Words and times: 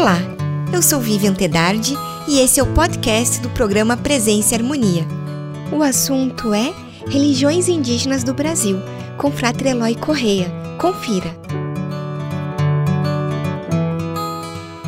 Olá, 0.00 0.16
eu 0.72 0.80
sou 0.80 0.98
Vivian 0.98 1.34
Tedardi 1.34 1.94
e 2.26 2.38
esse 2.38 2.58
é 2.58 2.62
o 2.62 2.72
podcast 2.72 3.38
do 3.42 3.50
programa 3.50 3.98
Presença 3.98 4.54
e 4.54 4.56
Harmonia. 4.56 5.04
O 5.70 5.82
assunto 5.82 6.54
é 6.54 6.72
Religiões 7.06 7.68
Indígenas 7.68 8.24
do 8.24 8.32
Brasil, 8.32 8.78
com 9.18 9.30
Fratre 9.30 9.68
Eloy 9.68 9.94
Correia. 9.94 10.50
Confira. 10.80 11.28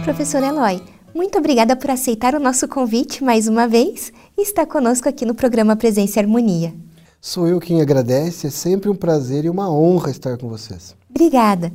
Professor 0.03 0.43
Eloy, 0.43 0.81
muito 1.15 1.37
obrigada 1.37 1.77
por 1.77 1.91
aceitar 1.91 2.35
o 2.35 2.41
nosso 2.41 2.67
convite 2.67 3.23
mais 3.23 3.47
uma 3.47 3.69
vez 3.69 4.11
e 4.35 4.41
estar 4.41 4.65
conosco 4.65 5.11
aqui 5.11 5.27
no 5.27 5.35
programa 5.35 5.77
Presença 5.77 6.21
e 6.21 6.23
Harmonia. 6.23 6.75
Sou 7.21 7.47
eu 7.47 7.61
quem 7.61 7.83
agradece, 7.83 8.47
é 8.47 8.51
sempre 8.51 8.89
um 8.89 8.97
prazer 8.97 9.45
e 9.45 9.51
uma 9.51 9.71
honra 9.71 10.11
estar 10.11 10.39
com 10.39 10.49
vocês. 10.49 10.97
Obrigada. 11.11 11.71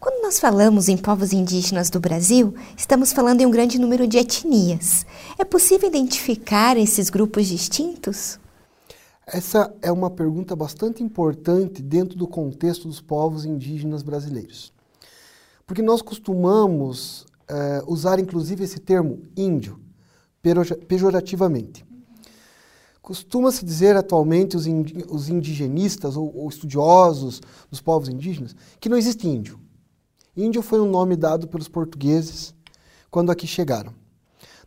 Quando 0.00 0.22
nós 0.22 0.38
falamos 0.38 0.88
em 0.88 0.96
povos 0.96 1.32
indígenas 1.32 1.90
do 1.90 1.98
Brasil, 1.98 2.54
estamos 2.76 3.12
falando 3.12 3.40
em 3.40 3.46
um 3.46 3.50
grande 3.50 3.80
número 3.80 4.06
de 4.06 4.16
etnias. 4.16 5.04
É 5.36 5.44
possível 5.44 5.88
identificar 5.88 6.76
esses 6.76 7.10
grupos 7.10 7.48
distintos? 7.48 8.38
Essa 9.26 9.74
é 9.82 9.90
uma 9.90 10.08
pergunta 10.08 10.54
bastante 10.54 11.02
importante 11.02 11.82
dentro 11.82 12.16
do 12.16 12.28
contexto 12.28 12.86
dos 12.86 13.00
povos 13.00 13.44
indígenas 13.44 14.04
brasileiros. 14.04 14.72
Porque 15.66 15.82
nós 15.82 16.00
costumamos 16.00 17.26
é, 17.48 17.82
usar 17.84 18.20
inclusive 18.20 18.62
esse 18.62 18.78
termo 18.78 19.22
índio 19.36 19.80
pejorativamente. 20.86 21.84
Costuma-se 23.02 23.64
dizer 23.64 23.96
atualmente 23.96 24.56
os, 24.56 24.66
indi 24.66 25.04
os 25.10 25.28
indigenistas 25.28 26.16
ou, 26.16 26.32
ou 26.36 26.48
estudiosos 26.48 27.42
dos 27.68 27.80
povos 27.80 28.08
indígenas 28.08 28.54
que 28.78 28.88
não 28.88 28.96
existe 28.96 29.26
índio. 29.26 29.58
Índio 30.38 30.62
foi 30.62 30.80
um 30.80 30.88
nome 30.88 31.16
dado 31.16 31.48
pelos 31.48 31.66
portugueses 31.66 32.54
quando 33.10 33.32
aqui 33.32 33.44
chegaram. 33.44 33.92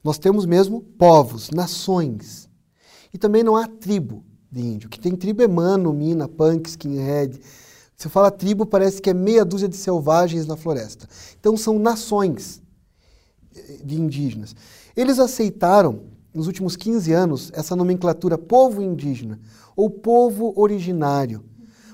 Nós 0.03 0.17
temos 0.17 0.45
mesmo 0.45 0.81
povos, 0.81 1.49
nações. 1.49 2.49
E 3.13 3.17
também 3.17 3.41
não 3.41 3.55
há 3.55 3.65
tribo 3.67 4.21
de 4.51 4.59
índio. 4.59 4.89
Que 4.89 4.99
tem 4.99 5.15
tribo 5.15 5.41
é 5.41 5.47
mano, 5.47 5.93
mina, 5.93 6.27
punk, 6.27 6.67
skinhead. 6.67 7.39
Se 7.95 8.09
fala 8.09 8.29
tribo, 8.29 8.65
parece 8.65 9.01
que 9.01 9.11
é 9.11 9.13
meia 9.13 9.45
dúzia 9.45 9.69
de 9.69 9.77
selvagens 9.77 10.45
na 10.45 10.57
floresta. 10.57 11.07
Então 11.39 11.55
são 11.55 11.79
nações 11.79 12.61
de 13.81 13.95
indígenas. 13.95 14.53
Eles 14.93 15.19
aceitaram, 15.19 16.01
nos 16.33 16.47
últimos 16.47 16.75
15 16.75 17.13
anos, 17.13 17.49
essa 17.53 17.77
nomenclatura 17.77 18.37
povo 18.37 18.81
indígena 18.81 19.39
ou 19.73 19.89
povo 19.89 20.51
originário 20.57 21.45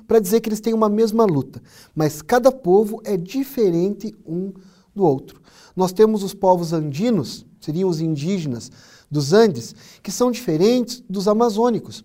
para 0.08 0.20
dizer 0.20 0.40
que 0.40 0.50
eles 0.50 0.62
têm 0.62 0.74
uma 0.74 0.90
mesma 0.90 1.26
luta, 1.26 1.62
mas 1.94 2.22
cada 2.22 2.52
povo 2.52 3.02
é 3.04 3.18
diferente 3.18 4.16
um 4.26 4.54
do 4.96 5.04
outro. 5.04 5.42
Nós 5.76 5.92
temos 5.92 6.24
os 6.24 6.34
povos 6.34 6.74
andinos, 6.74 7.46
seriam 7.60 7.90
os 7.90 8.00
indígenas 8.00 8.72
dos 9.12 9.34
Andes, 9.34 9.76
que 10.02 10.12
são 10.12 10.32
diferentes 10.32 11.04
dos 11.10 11.28
amazônicos, 11.28 12.04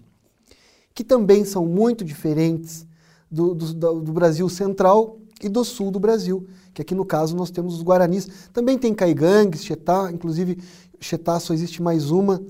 que 0.95 1.05
também 1.05 1.45
são 1.45 1.65
muito 1.65 2.05
diferentes 2.05 2.87
do, 3.31 3.55
do, 3.55 4.01
do 4.01 4.13
Brasil 4.13 4.49
central 4.49 5.19
e 5.43 5.49
do 5.49 5.65
sul 5.65 5.91
do 5.91 5.99
Brasil, 5.99 6.47
que 6.75 6.83
aqui 6.83 6.95
no 6.95 7.05
caso 7.05 7.35
nós 7.35 7.51
temos 7.51 7.75
os 7.75 7.83
guaranis. 7.83 8.29
Também 8.53 8.77
tem 8.77 8.95
caigangues, 8.95 9.65
xetá, 9.65 10.11
inclusive 10.13 10.59
xetá 11.01 11.41
só 11.41 11.55
existe 11.55 11.83
mais 11.83 12.11
uma 12.11 12.43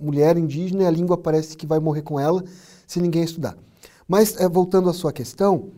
mulher 0.00 0.36
indígena 0.36 0.82
e 0.82 0.86
a 0.86 0.90
língua 0.90 1.16
parece 1.16 1.56
que 1.56 1.66
vai 1.66 1.78
morrer 1.78 2.02
com 2.02 2.20
ela 2.20 2.44
se 2.86 3.00
ninguém 3.00 3.22
estudar. 3.22 3.56
Mas, 4.12 4.36
é, 4.38 4.46
voltando 4.46 4.90
à 4.90 4.92
sua 4.92 5.10
questão, 5.10 5.70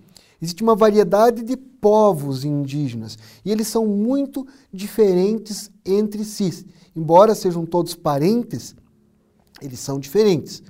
existe 0.43 0.65
uma 0.65 0.75
variedade 0.75 1.45
de 1.45 1.57
povos 1.57 2.45
indígenas 2.45 3.17
e 3.45 3.53
eles 3.53 3.69
são 3.69 3.87
muito 3.87 4.45
diferentes 4.73 5.71
entre 5.87 6.25
si. 6.25 6.67
Embora 6.97 7.33
sejam 7.33 7.65
todos 7.65 7.95
parentes, 7.95 8.75
eles 9.63 9.79
são 9.79 10.01
diferentes. 10.01 10.65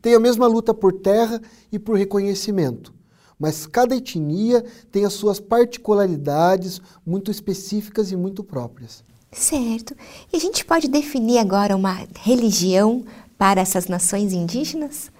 Tem 0.00 0.14
a 0.14 0.18
mesma 0.18 0.46
luta 0.46 0.72
por 0.72 0.94
terra 0.94 1.42
e 1.70 1.78
por 1.78 1.98
reconhecimento, 1.98 2.94
mas 3.38 3.66
cada 3.66 3.94
etnia 3.94 4.64
tem 4.90 5.04
as 5.04 5.12
suas 5.12 5.38
particularidades 5.38 6.80
muito 7.04 7.30
específicas 7.30 8.12
e 8.12 8.16
muito 8.16 8.42
próprias. 8.42 9.04
Certo. 9.30 9.94
E 10.32 10.38
a 10.38 10.40
gente 10.40 10.64
pode 10.64 10.88
definir 10.88 11.36
agora 11.36 11.76
uma 11.76 12.08
religião 12.18 13.04
para 13.36 13.60
essas 13.60 13.88
nações 13.88 14.32
indígenas? 14.32 15.12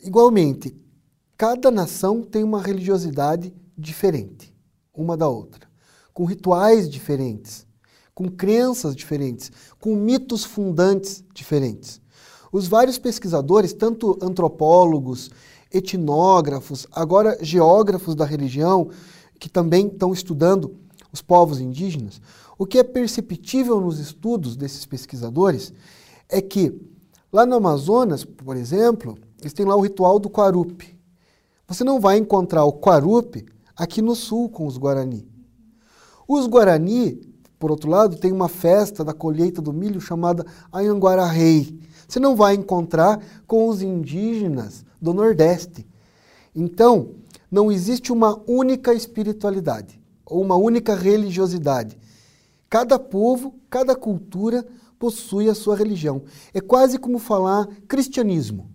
Igualmente, 0.00 0.83
cada 1.46 1.70
nação 1.70 2.22
tem 2.22 2.42
uma 2.42 2.62
religiosidade 2.62 3.52
diferente, 3.76 4.50
uma 4.94 5.14
da 5.14 5.28
outra, 5.28 5.68
com 6.14 6.24
rituais 6.24 6.88
diferentes, 6.88 7.66
com 8.14 8.30
crenças 8.30 8.96
diferentes, 8.96 9.52
com 9.78 9.94
mitos 9.94 10.42
fundantes 10.42 11.22
diferentes. 11.34 12.00
Os 12.50 12.66
vários 12.66 12.96
pesquisadores, 12.96 13.74
tanto 13.74 14.18
antropólogos, 14.22 15.30
etnógrafos, 15.70 16.86
agora 16.90 17.36
geógrafos 17.42 18.14
da 18.14 18.24
religião, 18.24 18.88
que 19.38 19.50
também 19.50 19.88
estão 19.88 20.14
estudando 20.14 20.74
os 21.12 21.20
povos 21.20 21.60
indígenas, 21.60 22.22
o 22.56 22.64
que 22.64 22.78
é 22.78 22.82
perceptível 22.82 23.78
nos 23.82 23.98
estudos 23.98 24.56
desses 24.56 24.86
pesquisadores 24.86 25.74
é 26.26 26.40
que 26.40 26.72
lá 27.30 27.44
no 27.44 27.56
Amazonas, 27.56 28.24
por 28.24 28.56
exemplo, 28.56 29.14
eles 29.42 29.52
têm 29.52 29.66
lá 29.66 29.76
o 29.76 29.82
ritual 29.82 30.18
do 30.18 30.30
Quarupi. 30.30 30.93
Você 31.66 31.82
não 31.82 31.98
vai 31.98 32.18
encontrar 32.18 32.64
o 32.64 32.72
Quarupi 32.72 33.46
aqui 33.76 34.02
no 34.02 34.14
sul 34.14 34.48
com 34.48 34.66
os 34.66 34.76
Guarani. 34.76 35.26
Os 36.28 36.46
Guarani, 36.46 37.20
por 37.58 37.70
outro 37.70 37.88
lado, 37.90 38.16
tem 38.16 38.32
uma 38.32 38.48
festa 38.48 39.02
da 39.02 39.12
colheita 39.12 39.62
do 39.62 39.72
milho 39.72 40.00
chamada 40.00 40.44
Anhanguara 40.72 41.24
Rei. 41.24 41.80
Você 42.06 42.20
não 42.20 42.36
vai 42.36 42.54
encontrar 42.54 43.20
com 43.46 43.68
os 43.68 43.80
indígenas 43.80 44.84
do 45.00 45.14
Nordeste. 45.14 45.86
Então, 46.54 47.14
não 47.50 47.72
existe 47.72 48.12
uma 48.12 48.40
única 48.46 48.92
espiritualidade 48.92 50.00
ou 50.26 50.42
uma 50.42 50.56
única 50.56 50.94
religiosidade. 50.94 51.98
Cada 52.68 52.98
povo, 52.98 53.54
cada 53.70 53.94
cultura 53.94 54.66
possui 54.98 55.48
a 55.48 55.54
sua 55.54 55.76
religião. 55.76 56.22
É 56.52 56.60
quase 56.60 56.98
como 56.98 57.18
falar 57.18 57.66
cristianismo. 57.86 58.73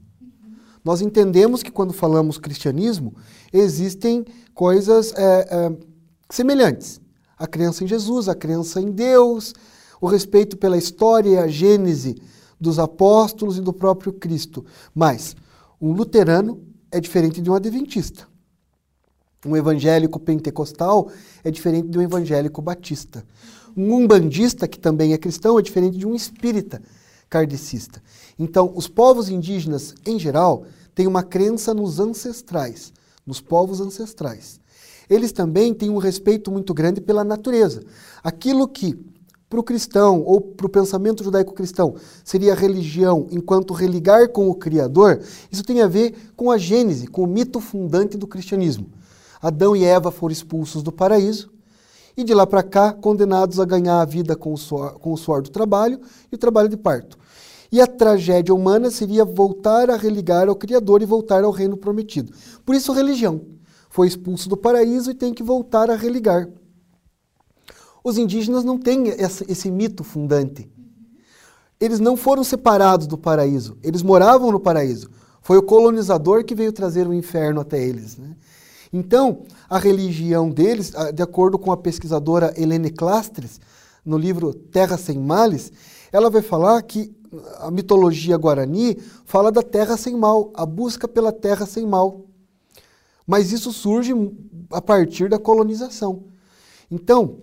Nós 0.90 1.02
entendemos 1.02 1.62
que 1.62 1.70
quando 1.70 1.94
falamos 1.94 2.40
cristianismo, 2.40 3.14
existem 3.54 4.26
coisas 4.56 5.14
é, 5.14 5.48
é, 5.48 5.78
semelhantes. 6.32 7.00
A 7.38 7.46
crença 7.46 7.84
em 7.84 7.88
Jesus, 7.88 8.28
a 8.28 8.34
crença 8.34 8.82
em 8.82 8.90
Deus, 8.90 9.54
o 10.02 10.08
respeito 10.08 10.58
pela 10.58 10.80
história 10.80 11.30
e 11.30 11.38
a 11.38 11.48
gênese 11.48 12.16
dos 12.60 12.80
apóstolos 12.80 13.60
e 13.60 13.62
do 13.62 13.72
próprio 13.72 14.12
Cristo. 14.12 14.66
Mas 14.92 15.36
um 15.80 15.92
luterano 15.92 16.60
é 16.92 17.00
diferente 17.00 17.40
de 17.40 17.52
um 17.52 17.54
adventista. 17.54 18.28
Um 19.46 19.56
evangélico 19.56 20.20
pentecostal 20.20 21.12
é 21.44 21.52
diferente 21.52 21.88
de 21.88 22.00
um 22.00 22.02
evangélico 22.02 22.64
batista. 22.64 23.24
Um 23.78 23.94
umbandista, 23.94 24.68
que 24.68 24.80
também 24.80 25.14
é 25.14 25.20
cristão, 25.20 25.60
é 25.60 25.62
diferente 25.62 26.00
de 26.00 26.08
um 26.08 26.16
espírita 26.16 26.82
kardecista. 27.30 28.02
Então, 28.40 28.74
os 28.76 28.88
povos 28.88 29.30
indígenas, 29.30 29.94
em 30.04 30.18
geral, 30.18 30.66
têm 31.00 31.08
uma 31.08 31.24
crença 31.24 31.74
nos 31.74 31.98
ancestrais, 31.98 32.92
nos 33.26 33.40
povos 33.40 33.80
ancestrais. 33.80 34.60
Eles 35.10 35.32
também 35.32 35.74
têm 35.74 35.90
um 35.90 35.98
respeito 35.98 36.52
muito 36.52 36.74
grande 36.74 37.00
pela 37.00 37.24
natureza. 37.24 37.82
Aquilo 38.22 38.68
que, 38.68 39.00
para 39.50 39.62
o 39.62 39.64
cristão 39.64 40.22
ou 40.22 40.42
para 40.42 40.66
o 40.66 40.70
pensamento 40.70 41.24
judaico-cristão, 41.24 41.96
seria 42.22 42.54
religião 42.54 43.28
enquanto 43.32 43.74
religar 43.74 44.28
com 44.28 44.50
o 44.50 44.56
Criador, 44.56 45.22
isso 45.50 45.64
tem 45.64 45.82
a 45.82 45.88
ver 45.88 46.34
com 46.36 46.52
a 46.52 46.58
Gênese, 46.58 47.08
com 47.08 47.24
o 47.24 47.28
mito 47.28 47.62
fundante 47.62 48.18
do 48.18 48.28
cristianismo. 48.28 48.88
Adão 49.42 49.74
e 49.74 49.86
Eva 49.86 50.12
foram 50.12 50.34
expulsos 50.34 50.84
do 50.84 50.92
paraíso, 50.92 51.50
e 52.18 52.26
de 52.26 52.34
lá 52.34 52.46
para 52.46 52.62
cá, 52.62 52.92
condenados 52.92 53.58
a 53.58 53.64
ganhar 53.64 54.02
a 54.02 54.06
vida 54.06 54.36
com 54.36 54.52
o, 54.52 54.58
suor, 54.58 55.00
com 55.00 55.14
o 55.14 55.18
suor 55.18 55.42
do 55.42 55.50
trabalho 55.50 56.02
e 56.30 56.36
o 56.36 56.38
trabalho 56.38 56.68
de 56.68 56.76
parto. 56.76 57.18
E 57.72 57.80
a 57.82 57.88
tragédia 57.88 58.54
humana 58.54 58.90
seria 58.90 59.24
voltar 59.24 59.90
a 59.90 59.96
religar 59.96 60.50
ao 60.50 60.56
Criador 60.56 61.02
e 61.02 61.06
voltar 61.06 61.44
ao 61.44 61.52
reino 61.52 61.78
prometido. 61.78 62.34
Por 62.66 62.76
isso, 62.76 62.92
religião. 62.92 63.42
Foi 63.90 64.08
expulso 64.08 64.48
do 64.48 64.58
paraíso 64.58 65.12
e 65.12 65.16
tem 65.16 65.34
que 65.34 65.44
voltar 65.44 65.90
a 65.90 65.96
religar. 65.96 66.48
Os 68.04 68.18
indígenas 68.18 68.64
não 68.64 68.78
têm 68.78 69.10
essa, 69.10 69.44
esse 69.52 69.70
mito 69.70 70.04
fundante. 70.04 70.70
Eles 71.80 72.00
não 72.00 72.18
foram 72.18 72.44
separados 72.44 73.08
do 73.08 73.18
paraíso, 73.18 73.78
eles 73.82 74.02
moravam 74.02 74.52
no 74.52 74.60
paraíso. 74.60 75.10
Foi 75.42 75.58
o 75.58 75.64
colonizador 75.64 76.44
que 76.44 76.54
veio 76.54 76.74
trazer 76.74 77.08
o 77.08 77.14
inferno 77.14 77.62
até 77.62 77.82
eles. 77.82 78.18
Né? 78.18 78.36
Então, 78.92 79.44
a 79.70 79.80
religião 79.80 80.50
deles, 80.50 80.92
de 81.14 81.24
acordo 81.24 81.58
com 81.58 81.72
a 81.72 81.78
pesquisadora 81.78 82.54
Helene 82.58 82.90
Clastres, 82.90 83.60
no 84.06 84.18
livro 84.18 84.54
Terra 84.54 84.98
Sem 84.98 85.18
Males, 85.18 85.72
ela 86.12 86.30
vai 86.30 86.42
falar 86.42 86.82
que 86.82 87.16
a 87.60 87.70
mitologia 87.72 88.38
guarani 88.38 88.98
fala 89.26 89.52
da 89.52 89.62
terra 89.62 89.98
sem 89.98 90.16
mal, 90.16 90.52
a 90.56 90.66
busca 90.66 91.08
pela 91.08 91.32
terra 91.32 91.66
sem 91.66 91.86
mal. 91.86 92.26
Mas 93.26 93.52
isso 93.52 93.72
surge 93.72 94.14
a 94.72 94.82
partir 94.82 95.30
da 95.30 95.38
colonização. 95.38 96.24
Então, 96.90 97.38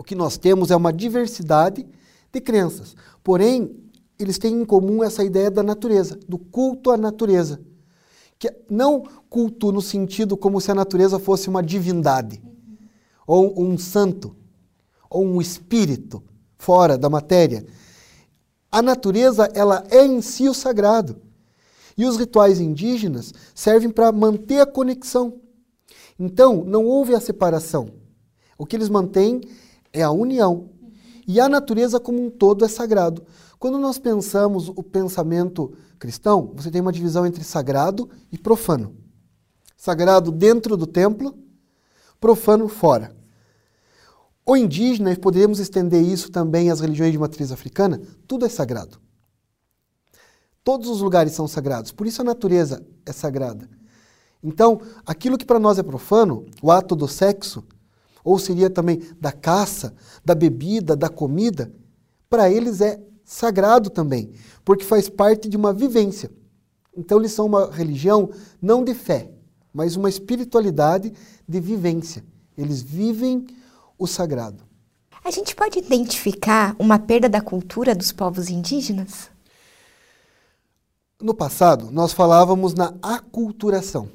O 0.00 0.02
que 0.02 0.14
nós 0.14 0.38
temos 0.38 0.70
é 0.70 0.76
uma 0.76 0.94
diversidade 0.94 1.86
de 2.32 2.40
crenças. 2.40 2.96
Porém, 3.22 3.70
eles 4.18 4.38
têm 4.38 4.54
em 4.54 4.64
comum 4.64 5.04
essa 5.04 5.22
ideia 5.22 5.50
da 5.50 5.62
natureza, 5.62 6.18
do 6.26 6.38
culto 6.38 6.90
à 6.90 6.96
natureza. 6.96 7.60
Que 8.38 8.50
não 8.70 9.02
culto 9.28 9.70
no 9.70 9.82
sentido 9.82 10.38
como 10.38 10.58
se 10.58 10.70
a 10.70 10.74
natureza 10.74 11.18
fosse 11.18 11.50
uma 11.50 11.62
divindade, 11.62 12.42
ou 13.26 13.62
um 13.62 13.76
santo, 13.76 14.34
ou 15.10 15.22
um 15.22 15.38
espírito 15.38 16.22
fora 16.56 16.96
da 16.96 17.10
matéria. 17.10 17.66
A 18.70 18.80
natureza, 18.80 19.50
ela 19.54 19.84
é 19.90 20.04
em 20.04 20.20
si 20.22 20.48
o 20.48 20.54
sagrado. 20.54 21.16
E 21.96 22.06
os 22.06 22.16
rituais 22.16 22.60
indígenas 22.60 23.34
servem 23.54 23.90
para 23.90 24.12
manter 24.12 24.60
a 24.60 24.66
conexão. 24.66 25.40
Então, 26.18 26.64
não 26.64 26.86
houve 26.86 27.14
a 27.14 27.20
separação. 27.20 27.90
O 28.56 28.64
que 28.64 28.76
eles 28.76 28.88
mantêm 28.88 29.40
é 29.92 30.02
a 30.02 30.10
união. 30.10 30.70
E 31.26 31.40
a 31.40 31.48
natureza 31.48 31.98
como 31.98 32.24
um 32.24 32.30
todo 32.30 32.64
é 32.64 32.68
sagrado. 32.68 33.24
Quando 33.58 33.78
nós 33.78 33.98
pensamos 33.98 34.68
o 34.68 34.82
pensamento 34.82 35.72
cristão, 35.98 36.52
você 36.54 36.70
tem 36.70 36.80
uma 36.80 36.92
divisão 36.92 37.26
entre 37.26 37.44
sagrado 37.44 38.08
e 38.32 38.38
profano. 38.38 38.96
Sagrado 39.76 40.30
dentro 40.30 40.76
do 40.76 40.86
templo, 40.86 41.36
profano 42.20 42.68
fora. 42.68 43.14
O 44.50 44.56
indígena, 44.56 45.12
e 45.12 45.16
poderíamos 45.16 45.60
estender 45.60 46.02
isso 46.02 46.28
também 46.28 46.72
às 46.72 46.80
religiões 46.80 47.12
de 47.12 47.18
matriz 47.20 47.52
africana, 47.52 48.00
tudo 48.26 48.44
é 48.44 48.48
sagrado. 48.48 49.00
Todos 50.64 50.88
os 50.88 51.00
lugares 51.00 51.34
são 51.34 51.46
sagrados, 51.46 51.92
por 51.92 52.04
isso 52.04 52.20
a 52.20 52.24
natureza 52.24 52.84
é 53.06 53.12
sagrada. 53.12 53.70
Então, 54.42 54.80
aquilo 55.06 55.38
que 55.38 55.44
para 55.44 55.60
nós 55.60 55.78
é 55.78 55.84
profano, 55.84 56.46
o 56.60 56.72
ato 56.72 56.96
do 56.96 57.06
sexo, 57.06 57.62
ou 58.24 58.40
seria 58.40 58.68
também 58.68 59.00
da 59.20 59.30
caça, 59.30 59.94
da 60.24 60.34
bebida, 60.34 60.96
da 60.96 61.08
comida, 61.08 61.72
para 62.28 62.50
eles 62.50 62.80
é 62.80 63.00
sagrado 63.24 63.88
também, 63.88 64.32
porque 64.64 64.82
faz 64.82 65.08
parte 65.08 65.48
de 65.48 65.56
uma 65.56 65.72
vivência. 65.72 66.28
Então 66.96 67.20
eles 67.20 67.30
são 67.30 67.46
uma 67.46 67.70
religião 67.70 68.28
não 68.60 68.82
de 68.82 68.94
fé, 68.94 69.30
mas 69.72 69.94
uma 69.94 70.08
espiritualidade 70.08 71.12
de 71.48 71.60
vivência. 71.60 72.24
Eles 72.58 72.82
vivem 72.82 73.46
o 74.00 74.06
sagrado. 74.06 74.64
A 75.22 75.30
gente 75.30 75.54
pode 75.54 75.78
identificar 75.78 76.74
uma 76.78 76.98
perda 76.98 77.28
da 77.28 77.40
cultura 77.40 77.94
dos 77.94 78.10
povos 78.10 78.48
indígenas? 78.48 79.30
No 81.22 81.34
passado, 81.34 81.90
nós 81.92 82.12
falávamos 82.12 82.74
na 82.74 82.94
aculturação. 83.02 84.08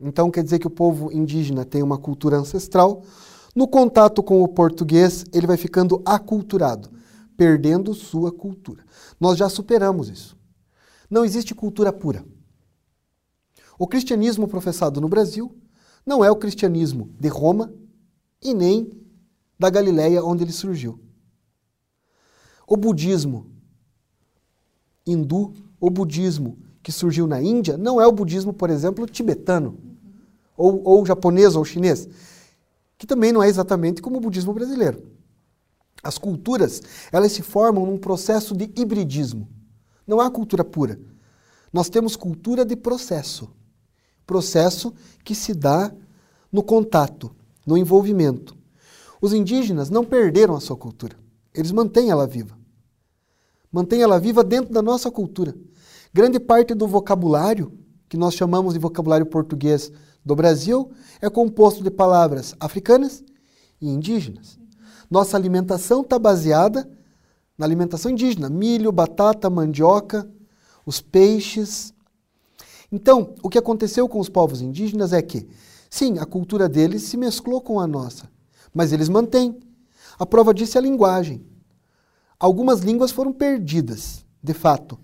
Então 0.00 0.30
quer 0.30 0.42
dizer 0.42 0.58
que 0.58 0.66
o 0.66 0.70
povo 0.70 1.12
indígena 1.12 1.64
tem 1.64 1.82
uma 1.82 1.98
cultura 1.98 2.38
ancestral. 2.38 3.04
No 3.54 3.68
contato 3.68 4.22
com 4.22 4.42
o 4.42 4.48
português, 4.48 5.24
ele 5.32 5.46
vai 5.46 5.58
ficando 5.58 6.02
aculturado 6.04 6.90
perdendo 7.40 7.94
sua 7.94 8.30
cultura. 8.30 8.84
Nós 9.18 9.38
já 9.38 9.48
superamos 9.48 10.10
isso. 10.10 10.36
Não 11.08 11.24
existe 11.24 11.54
cultura 11.54 11.90
pura. 11.90 12.22
O 13.78 13.86
cristianismo 13.86 14.46
professado 14.46 15.00
no 15.00 15.08
Brasil 15.08 15.56
não 16.04 16.22
é 16.22 16.30
o 16.30 16.36
cristianismo 16.36 17.08
de 17.18 17.28
Roma 17.28 17.72
e 18.42 18.54
nem 18.54 18.90
da 19.58 19.68
Galileia 19.68 20.24
onde 20.24 20.44
ele 20.44 20.52
surgiu. 20.52 20.98
O 22.66 22.76
budismo 22.76 23.50
hindu, 25.06 25.52
o 25.78 25.90
budismo 25.90 26.58
que 26.82 26.92
surgiu 26.92 27.26
na 27.26 27.42
Índia, 27.42 27.76
não 27.76 28.00
é 28.00 28.06
o 28.06 28.12
budismo, 28.12 28.52
por 28.52 28.70
exemplo, 28.70 29.06
tibetano, 29.06 29.78
ou, 30.56 30.82
ou 30.84 31.04
japonês 31.04 31.56
ou 31.56 31.64
chinês, 31.64 32.08
que 32.96 33.06
também 33.06 33.32
não 33.32 33.42
é 33.42 33.48
exatamente 33.48 34.00
como 34.00 34.18
o 34.18 34.20
budismo 34.20 34.52
brasileiro. 34.52 35.02
As 36.02 36.16
culturas, 36.16 36.82
elas 37.12 37.32
se 37.32 37.42
formam 37.42 37.84
num 37.84 37.98
processo 37.98 38.56
de 38.56 38.70
hibridismo. 38.76 39.48
Não 40.06 40.20
há 40.20 40.30
cultura 40.30 40.64
pura. 40.64 40.98
Nós 41.72 41.88
temos 41.88 42.16
cultura 42.16 42.64
de 42.64 42.74
processo. 42.74 43.50
Processo 44.26 44.94
que 45.24 45.34
se 45.34 45.54
dá 45.54 45.92
no 46.50 46.62
contato, 46.62 47.34
no 47.70 47.78
envolvimento. 47.78 48.56
Os 49.22 49.32
indígenas 49.32 49.90
não 49.90 50.04
perderam 50.04 50.56
a 50.56 50.60
sua 50.60 50.76
cultura. 50.76 51.16
Eles 51.54 51.70
mantêm 51.70 52.10
ela 52.10 52.26
viva. 52.26 52.58
Mantêm 53.70 54.02
ela 54.02 54.18
viva 54.18 54.42
dentro 54.42 54.74
da 54.74 54.82
nossa 54.82 55.08
cultura. 55.08 55.54
Grande 56.12 56.40
parte 56.40 56.74
do 56.74 56.88
vocabulário, 56.88 57.72
que 58.08 58.16
nós 58.16 58.34
chamamos 58.34 58.74
de 58.74 58.80
vocabulário 58.80 59.24
português 59.24 59.92
do 60.24 60.34
Brasil, 60.34 60.90
é 61.20 61.30
composto 61.30 61.84
de 61.84 61.90
palavras 61.90 62.56
africanas 62.58 63.22
e 63.80 63.88
indígenas. 63.88 64.58
Nossa 65.08 65.36
alimentação 65.36 66.00
está 66.00 66.18
baseada 66.18 66.90
na 67.56 67.64
alimentação 67.64 68.10
indígena: 68.10 68.50
milho, 68.50 68.90
batata, 68.90 69.48
mandioca, 69.48 70.28
os 70.84 71.00
peixes. 71.00 71.94
Então, 72.90 73.34
o 73.44 73.48
que 73.48 73.58
aconteceu 73.58 74.08
com 74.08 74.18
os 74.18 74.28
povos 74.28 74.60
indígenas 74.60 75.12
é 75.12 75.22
que, 75.22 75.48
sim, 75.90 76.18
a 76.18 76.24
cultura 76.24 76.68
deles 76.68 77.02
se 77.02 77.16
mesclou 77.16 77.60
com 77.60 77.78
a 77.78 77.86
nossa, 77.86 78.30
mas 78.72 78.92
eles 78.92 79.08
mantêm. 79.08 79.58
A 80.18 80.24
prova 80.24 80.54
disso 80.54 80.78
é 80.78 80.80
a 80.80 80.82
linguagem. 80.82 81.44
Algumas 82.38 82.80
línguas 82.80 83.10
foram 83.10 83.32
perdidas, 83.32 84.24
de 84.42 84.54
fato. 84.54 84.98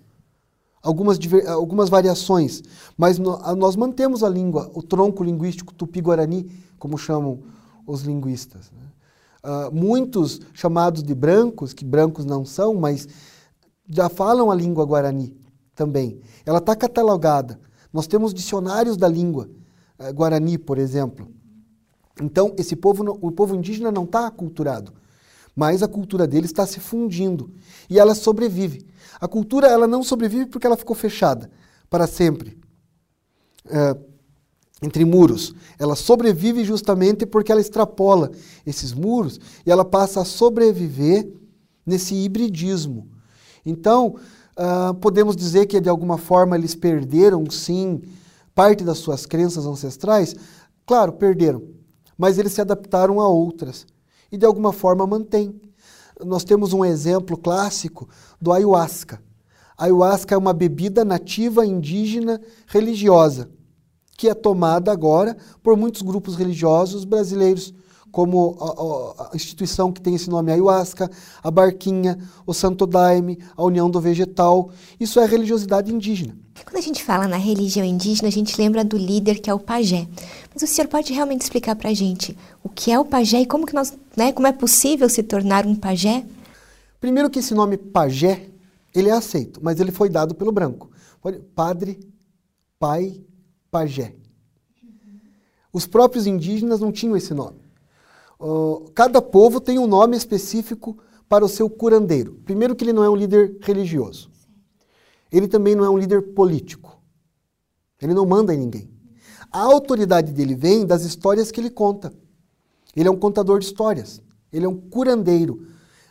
Algumas, 0.81 1.19
algumas 1.47 1.89
variações, 1.89 2.63
mas 2.97 3.19
no, 3.19 3.37
nós 3.55 3.75
mantemos 3.75 4.23
a 4.23 4.29
língua, 4.29 4.71
o 4.73 4.81
tronco 4.81 5.23
linguístico 5.23 5.73
tupi-guarani, 5.73 6.49
como 6.79 6.97
chamam 6.97 7.43
os 7.85 8.03
linguistas. 8.03 8.71
Né? 8.71 8.87
uh, 9.47 9.73
muitos 9.73 10.41
chamados 10.53 11.01
de 11.01 11.15
brancos, 11.15 11.73
que 11.73 11.85
brancos 11.85 12.25
não 12.25 12.45
são, 12.45 12.73
mas 12.73 13.07
já 13.89 14.09
falam 14.09 14.51
a 14.51 14.55
língua 14.55 14.85
guarani 14.85 15.35
também. 15.73 16.19
Ela 16.45 16.57
está 16.57 16.75
catalogada. 16.75 17.59
Nós 17.91 18.07
temos 18.07 18.33
dicionários 18.33 18.97
da 18.97 19.07
língua 19.07 19.49
uh, 19.99 20.13
guarani, 20.13 20.57
por 20.57 20.77
exemplo. 20.77 21.27
Então, 22.21 22.53
esse 22.57 22.75
povo, 22.75 23.17
o 23.21 23.31
povo 23.31 23.55
indígena 23.55 23.91
não 23.91 24.03
está 24.03 24.27
aculturado, 24.27 24.93
mas 25.55 25.83
a 25.83 25.87
cultura 25.87 26.25
dele 26.27 26.45
está 26.45 26.65
se 26.65 26.79
fundindo 26.79 27.51
e 27.89 27.99
ela 27.99 28.15
sobrevive. 28.15 28.85
A 29.19 29.27
cultura 29.27 29.67
ela 29.67 29.87
não 29.87 30.03
sobrevive 30.03 30.47
porque 30.47 30.65
ela 30.65 30.77
ficou 30.77 30.95
fechada 30.95 31.49
para 31.89 32.07
sempre. 32.07 32.57
Uh, 33.65 34.07
entre 34.81 35.03
muros. 35.05 35.53
Ela 35.79 35.95
sobrevive 35.95 36.63
justamente 36.63 37.25
porque 37.25 37.51
ela 37.51 37.61
extrapola 37.61 38.31
esses 38.65 38.93
muros 38.93 39.39
e 39.65 39.71
ela 39.71 39.83
passa 39.83 40.21
a 40.21 40.25
sobreviver 40.25 41.27
nesse 41.85 42.13
hibridismo. 42.13 43.07
Então, 43.65 44.15
uh, 44.55 44.93
podemos 44.95 45.35
dizer 45.35 45.65
que 45.65 45.79
de 45.81 45.89
alguma 45.89 46.17
forma 46.17 46.55
eles 46.55 46.75
perderam, 46.75 47.49
sim, 47.49 48.01
parte 48.57 48.83
das 48.83 48.97
suas 48.97 49.27
crenças 49.27 49.67
ancestrais? 49.67 50.35
Claro, 50.83 51.13
perderam, 51.13 51.61
mas 52.17 52.39
eles 52.39 52.53
se 52.53 52.59
adaptaram 52.59 53.21
a 53.21 53.29
outras 53.29 53.85
e 54.31 54.37
de 54.37 54.47
alguma 54.47 54.73
forma 54.73 55.05
mantêm. 55.05 55.61
Nós 56.25 56.43
temos 56.43 56.73
um 56.73 56.83
exemplo 56.83 57.37
clássico 57.37 58.09
do 58.41 58.51
ayahuasca. 58.51 59.21
A 59.77 59.83
ayahuasca 59.83 60.33
é 60.33 60.37
uma 60.37 60.53
bebida 60.53 61.05
nativa 61.05 61.63
indígena 61.67 62.41
religiosa 62.65 63.47
que 64.17 64.27
é 64.27 64.33
tomada 64.33 64.91
agora 64.91 65.37
por 65.61 65.77
muitos 65.77 66.01
grupos 66.01 66.35
religiosos 66.35 67.05
brasileiros, 67.05 67.71
como 68.11 68.57
a, 68.59 69.23
a, 69.23 69.29
a, 69.31 69.35
instituição 69.35 69.91
que 69.91 70.01
tem 70.01 70.15
esse 70.15 70.27
nome, 70.27 70.51
Ayahuasca, 70.51 71.07
a 71.43 71.51
Barquinha, 71.51 72.17
o 72.43 72.51
Santo 72.51 72.87
Daime, 72.87 73.37
a 73.55 73.63
União 73.63 73.87
do 73.87 74.01
Vegetal. 74.01 74.71
Isso 74.99 75.19
é 75.19 75.25
religiosidade 75.27 75.93
indígena. 75.93 76.35
Quando 76.63 76.77
a 76.77 76.81
gente 76.81 77.03
fala 77.03 77.27
na 77.27 77.37
religião 77.37 77.85
indígena, 77.85 78.27
a 78.27 78.31
gente 78.31 78.59
lembra 78.59 78.83
do 78.83 78.97
líder 78.97 79.39
que 79.39 79.49
é 79.49 79.53
o 79.53 79.59
pajé. 79.59 80.07
Mas 80.53 80.63
o 80.63 80.67
senhor 80.67 80.87
pode 80.87 81.13
realmente 81.13 81.41
explicar 81.41 81.75
para 81.75 81.89
a 81.89 81.93
gente 81.93 82.37
o 82.63 82.69
que 82.69 82.91
é 82.91 82.99
o 82.99 83.05
pajé 83.05 83.41
e 83.41 83.45
como 83.45 83.65
que 83.65 83.73
nós, 83.73 83.97
né, 84.15 84.31
como 84.31 84.47
é 84.47 84.51
possível 84.51 85.07
se 85.09 85.23
tornar 85.23 85.65
um 85.65 85.75
pajé? 85.75 86.25
Primeiro 86.99 87.29
que 87.29 87.39
esse 87.39 87.53
nome 87.53 87.77
pajé, 87.77 88.49
ele 88.93 89.09
é 89.09 89.13
aceito, 89.13 89.59
mas 89.63 89.79
ele 89.79 89.91
foi 89.91 90.09
dado 90.09 90.35
pelo 90.35 90.51
branco. 90.51 90.89
Padre, 91.53 91.99
pai, 92.79 93.21
pajé. 93.69 94.15
Os 95.71 95.85
próprios 95.85 96.25
indígenas 96.25 96.79
não 96.79 96.91
tinham 96.91 97.15
esse 97.15 97.33
nome. 97.33 97.59
Uh, 98.39 98.89
cada 98.93 99.21
povo 99.21 99.59
tem 99.59 99.77
um 99.77 99.87
nome 99.87 100.15
específico 100.15 100.97
para 101.27 101.45
o 101.45 101.49
seu 101.49 101.69
curandeiro. 101.69 102.39
Primeiro 102.45 102.75
que 102.75 102.83
ele 102.83 102.93
não 102.93 103.03
é 103.03 103.09
um 103.09 103.15
líder 103.15 103.57
religioso. 103.61 104.31
Ele 105.31 105.47
também 105.47 105.75
não 105.75 105.83
é 105.83 105.89
um 105.89 105.97
líder 105.97 106.33
político. 106.33 107.01
Ele 108.01 108.13
não 108.13 108.25
manda 108.25 108.53
em 108.53 108.57
ninguém. 108.57 108.89
A 109.51 109.61
autoridade 109.61 110.31
dele 110.31 110.55
vem 110.55 110.85
das 110.85 111.03
histórias 111.03 111.51
que 111.51 111.59
ele 111.59 111.69
conta. 111.69 112.13
Ele 112.95 113.07
é 113.07 113.11
um 113.11 113.17
contador 113.17 113.59
de 113.59 113.65
histórias. 113.65 114.21
Ele 114.51 114.65
é 114.65 114.69
um 114.69 114.75
curandeiro, 114.75 115.67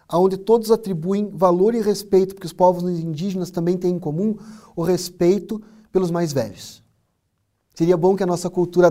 aonde 0.09 0.37
todos 0.37 0.71
atribuem 0.71 1.31
valor 1.33 1.75
e 1.75 1.81
respeito, 1.81 2.35
porque 2.35 2.47
os 2.47 2.53
povos 2.53 2.85
indígenas 2.85 3.51
também 3.51 3.77
têm 3.77 3.95
em 3.95 3.99
comum 3.99 4.37
o 4.75 4.83
respeito 4.83 5.63
pelos 5.91 6.11
mais 6.11 6.33
velhos. 6.33 6.83
Seria 7.75 7.97
bom 7.97 8.17
que 8.17 8.23
a 8.23 8.27
nossa 8.27 8.49
cultura 8.49 8.91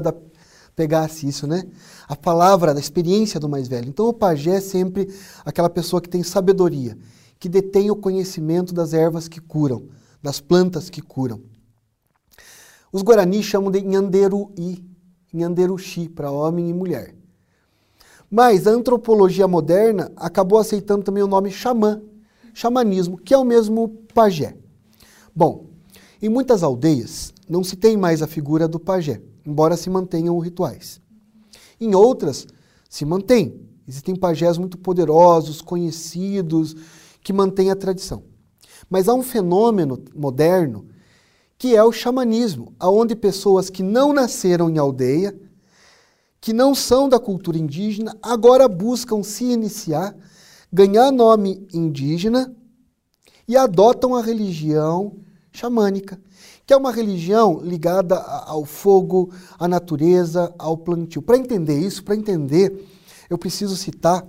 pegasse 0.75 1.27
isso, 1.27 1.48
né? 1.48 1.63
A 2.08 2.15
palavra, 2.15 2.74
a 2.74 2.79
experiência 2.79 3.39
do 3.39 3.50
mais 3.50 3.67
velho. 3.67 3.88
Então 3.88 4.08
o 4.08 4.13
pajé 4.13 4.58
é 4.58 4.62
sempre 4.62 5.08
aquela 5.44 5.70
pessoa 5.70 6.01
que 6.01 6.10
tem 6.10 6.22
sabedoria, 6.22 6.98
que 7.39 7.48
detém 7.48 7.89
o 7.89 7.96
conhecimento 7.96 8.74
das 8.74 8.94
ervas 8.94 9.27
que 9.27 9.39
curam, 9.39 9.88
das 10.25 10.41
plantas 10.41 10.89
que 10.89 11.03
curam. 11.03 11.39
Os 12.91 13.03
Guarani 13.03 13.44
chamam 13.44 13.70
de 13.70 13.79
Nhanderuí, 13.79 14.84
Nhanderuxi, 15.32 16.10
para 16.10 16.32
homem 16.32 16.67
e 16.67 16.74
mulher. 16.74 17.15
Mas 18.29 18.65
a 18.65 18.72
antropologia 18.72 19.48
moderna 19.48 20.12
acabou 20.15 20.58
aceitando 20.58 21.03
também 21.03 21.22
o 21.22 21.27
nome 21.27 21.51
xamã, 21.51 22.01
xamanismo, 22.55 23.20
que 23.20 23.36
é 23.36 23.38
o 23.38 23.46
mesmo 23.46 23.88
pajé. 24.15 24.58
Bom, 25.36 25.67
em 26.20 26.27
muitas 26.27 26.63
aldeias 26.63 27.32
não 27.48 27.63
se 27.63 27.75
tem 27.75 27.96
mais 27.96 28.24
a 28.24 28.27
figura 28.27 28.67
do 28.67 28.79
pajé, 28.79 29.22
embora 29.46 29.77
se 29.77 29.91
mantenham 29.91 30.39
rituais. 30.39 31.00
Em 31.79 31.94
outras, 31.94 32.48
se 32.89 33.05
mantém. 33.05 33.62
Existem 33.88 34.15
pajés 34.15 34.58
muito 34.58 34.75
poderosos, 34.75 35.62
conhecidos, 35.62 36.75
que 37.22 37.32
mantêm 37.32 37.70
a 37.70 37.75
tradição. 37.75 38.24
Mas 38.89 39.08
há 39.08 39.13
um 39.13 39.24
fenômeno 39.24 40.04
moderno 40.15 40.88
que 41.58 41.75
é 41.75 41.84
o 41.84 41.92
xamanismo, 41.92 42.74
aonde 42.80 43.15
pessoas 43.15 43.70
que 43.70 43.82
não 43.82 44.12
nasceram 44.12 44.70
em 44.70 44.77
aldeia, 44.77 45.36
que 46.42 46.54
não 46.54 46.75
são 46.75 47.08
da 47.10 47.20
cultura 47.20 47.58
indígena, 47.58 48.15
agora 48.22 48.68
buscam 48.68 49.24
se 49.24 49.46
iniciar, 49.46 50.15
ganhar 50.72 51.12
nome 51.12 51.65
indígena 51.74 52.54
e 53.48 53.56
adotam 53.56 54.13
a 54.13 54.22
religião 54.22 55.13
xamânica, 55.51 56.20
que 56.65 56.74
é 56.74 56.77
uma 56.77 56.92
religião 56.92 57.62
ligada 57.62 58.18
ao 58.18 58.65
fogo, 58.65 59.32
à 59.58 59.68
natureza, 59.68 60.54
ao 60.60 60.77
plantio. 60.77 61.22
Para 61.22 61.38
entender 61.38 61.80
isso, 61.80 62.04
para 62.04 62.15
entender, 62.15 62.86
eu 63.30 63.38
preciso 63.38 63.75
citar 63.75 64.27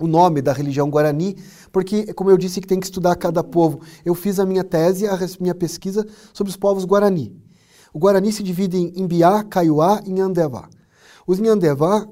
o 0.00 0.06
nome 0.06 0.40
da 0.40 0.52
religião 0.52 0.88
guarani, 0.90 1.36
porque, 1.72 2.12
como 2.14 2.30
eu 2.30 2.36
disse, 2.36 2.60
que 2.60 2.66
tem 2.66 2.80
que 2.80 2.86
estudar 2.86 3.16
cada 3.16 3.42
povo. 3.42 3.80
Eu 4.04 4.14
fiz 4.14 4.38
a 4.38 4.46
minha 4.46 4.64
tese, 4.64 5.06
a 5.06 5.18
minha 5.40 5.54
pesquisa 5.54 6.06
sobre 6.32 6.50
os 6.50 6.56
povos 6.56 6.84
guarani. 6.84 7.34
O 7.92 7.98
guarani 7.98 8.32
se 8.32 8.42
divide 8.42 8.76
em 8.76 8.92
Imbiá, 8.96 9.42
Kaiowá 9.42 10.02
e 10.04 10.12
Nhandevá. 10.12 10.68
Os 11.26 11.38
Nhandevá 11.38 12.06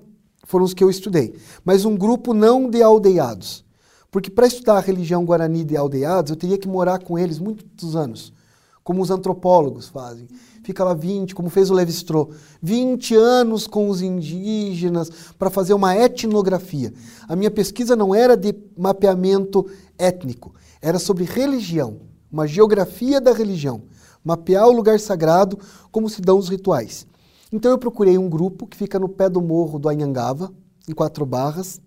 foram 0.44 0.64
os 0.64 0.74
que 0.74 0.82
eu 0.82 0.90
estudei, 0.90 1.34
mas 1.64 1.84
um 1.84 1.96
grupo 1.96 2.32
não 2.32 2.68
de 2.68 2.82
aldeados. 2.82 3.64
Porque 4.10 4.30
para 4.30 4.46
estudar 4.46 4.76
a 4.76 4.80
religião 4.80 5.24
guarani 5.24 5.64
de 5.64 5.76
aldeados, 5.76 6.30
eu 6.30 6.36
teria 6.36 6.56
que 6.56 6.68
morar 6.68 7.00
com 7.00 7.18
eles 7.18 7.38
muitos 7.38 7.96
anos, 7.96 8.32
como 8.86 9.02
os 9.02 9.10
antropólogos 9.10 9.88
fazem 9.88 10.28
fica 10.62 10.84
lá 10.84 10.94
20, 10.94 11.34
como 11.34 11.50
fez 11.50 11.70
o 11.70 11.74
Levi-Strauss, 11.74 12.36
20 12.62 13.16
anos 13.16 13.66
com 13.66 13.88
os 13.88 14.00
indígenas 14.00 15.10
para 15.36 15.50
fazer 15.50 15.74
uma 15.74 15.96
etnografia. 15.96 16.94
A 17.28 17.34
minha 17.34 17.50
pesquisa 17.50 17.96
não 17.96 18.14
era 18.14 18.36
de 18.36 18.54
mapeamento 18.78 19.68
étnico, 19.98 20.54
era 20.80 21.00
sobre 21.00 21.24
religião, 21.24 21.98
uma 22.30 22.46
geografia 22.46 23.20
da 23.20 23.32
religião, 23.32 23.82
mapear 24.24 24.68
o 24.68 24.72
lugar 24.72 25.00
sagrado, 25.00 25.58
como 25.90 26.08
se 26.08 26.20
dão 26.20 26.38
os 26.38 26.48
rituais. 26.48 27.08
Então 27.52 27.72
eu 27.72 27.78
procurei 27.78 28.16
um 28.16 28.28
grupo 28.28 28.68
que 28.68 28.76
fica 28.76 29.00
no 29.00 29.08
pé 29.08 29.28
do 29.28 29.40
morro 29.40 29.80
do 29.80 29.88
Anhangava, 29.88 30.52
em 30.88 30.92
Quatro 30.92 31.26
Barras, 31.26 31.80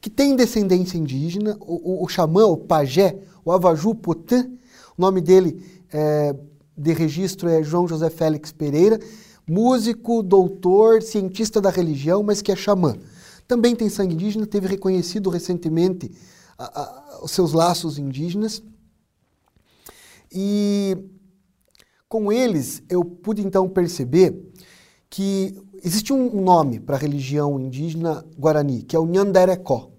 que 0.00 0.08
tem 0.08 0.36
descendência 0.36 0.96
indígena, 0.96 1.56
o, 1.60 2.02
o, 2.02 2.04
o 2.04 2.08
xamã, 2.08 2.46
o 2.46 2.56
pajé, 2.56 3.18
o 3.44 3.50
Avaju 3.50 3.92
Potã, 3.92 4.48
o 4.96 5.00
nome 5.00 5.20
dele 5.20 5.81
é 5.92 6.34
de 6.76 6.92
registro 6.92 7.48
é 7.48 7.62
João 7.62 7.86
José 7.86 8.08
Félix 8.08 8.50
Pereira, 8.50 8.98
músico, 9.46 10.22
doutor, 10.22 11.02
cientista 11.02 11.60
da 11.60 11.70
religião, 11.70 12.22
mas 12.22 12.40
que 12.40 12.50
é 12.50 12.56
xamã. 12.56 12.96
Também 13.46 13.76
tem 13.76 13.88
sangue 13.88 14.14
indígena, 14.14 14.46
teve 14.46 14.66
reconhecido 14.66 15.28
recentemente 15.28 16.10
a, 16.58 16.80
a, 16.80 17.24
os 17.24 17.30
seus 17.32 17.52
laços 17.52 17.98
indígenas. 17.98 18.62
E 20.32 20.96
com 22.08 22.32
eles 22.32 22.82
eu 22.88 23.04
pude 23.04 23.44
então 23.44 23.68
perceber 23.68 24.50
que 25.10 25.54
existe 25.84 26.12
um 26.12 26.40
nome 26.40 26.80
para 26.80 26.96
a 26.96 26.98
religião 26.98 27.60
indígena 27.60 28.24
guarani, 28.38 28.82
que 28.82 28.96
é 28.96 28.98
o 28.98 29.06
Nhanderecó. 29.06 29.90